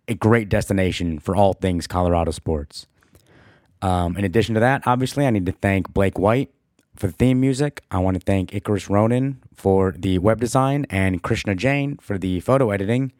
[0.08, 2.86] a great destination for all things Colorado sports.
[3.82, 6.50] Um, in addition to that, obviously, I need to thank Blake White
[6.96, 7.84] for the theme music.
[7.90, 12.40] I want to thank Icarus Ronan for the web design and Krishna Jain for the
[12.40, 13.12] photo editing.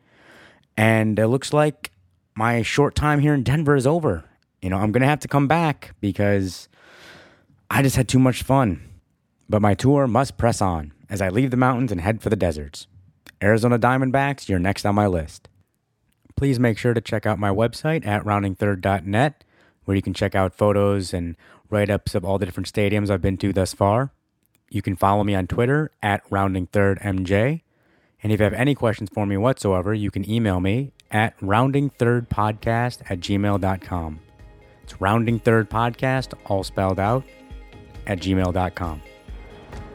[0.77, 1.93] And it looks like
[2.35, 4.25] my short time here in Denver is over.
[4.63, 6.69] You know, I'm going to have to come back because
[7.71, 8.83] I just had too much fun.
[9.49, 12.36] But my tour must press on as I leave the mountains and head for the
[12.36, 12.86] deserts.
[13.42, 15.49] Arizona Diamondbacks, you're next on my list.
[16.36, 19.44] Please make sure to check out my website at roundingthird.net,
[19.84, 21.36] where you can check out photos and
[21.70, 24.12] write ups of all the different stadiums I've been to thus far.
[24.70, 27.62] You can follow me on Twitter at roundingthirdmj.
[28.22, 33.11] And if you have any questions for me whatsoever, you can email me at roundingthirdpodcast
[33.11, 34.20] at gmail.com.
[34.82, 37.24] It's roundingthirdpodcast, all spelled out,
[38.07, 39.03] at gmail.com.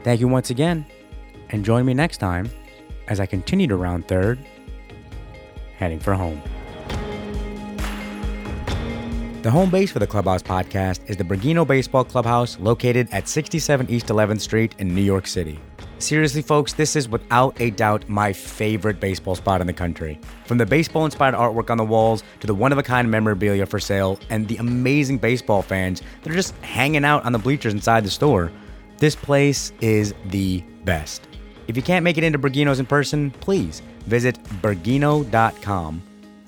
[0.04, 0.84] Thank you once again,
[1.48, 2.50] and join me next time
[3.08, 4.38] as I continue to round third,
[5.78, 6.42] heading for home.
[9.40, 13.90] The home base for the Clubhouse podcast is the Bergino Baseball Clubhouse located at 67
[13.90, 15.58] East 11th Street in New York City.
[15.98, 20.20] Seriously, folks, this is without a doubt my favorite baseball spot in the country.
[20.44, 23.64] From the baseball inspired artwork on the walls to the one of a kind memorabilia
[23.64, 27.72] for sale and the amazing baseball fans that are just hanging out on the bleachers
[27.72, 28.52] inside the store,
[29.04, 31.28] this place is the best.
[31.68, 36.02] If you can't make it into Bergino's in person, please visit bergino.com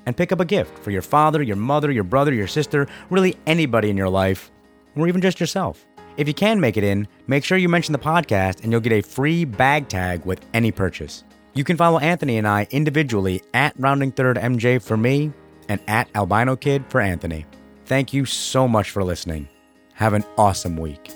[0.06, 3.36] and pick up a gift for your father, your mother, your brother, your sister, really
[3.46, 4.50] anybody in your life,
[4.96, 5.84] or even just yourself.
[6.16, 8.94] If you can make it in, make sure you mention the podcast and you'll get
[8.94, 11.24] a free bag tag with any purchase.
[11.52, 15.30] You can follow Anthony and I individually at Rounding Third MJ for me
[15.68, 17.44] and at Albino Kid for Anthony.
[17.84, 19.46] Thank you so much for listening.
[19.92, 21.12] Have an awesome week.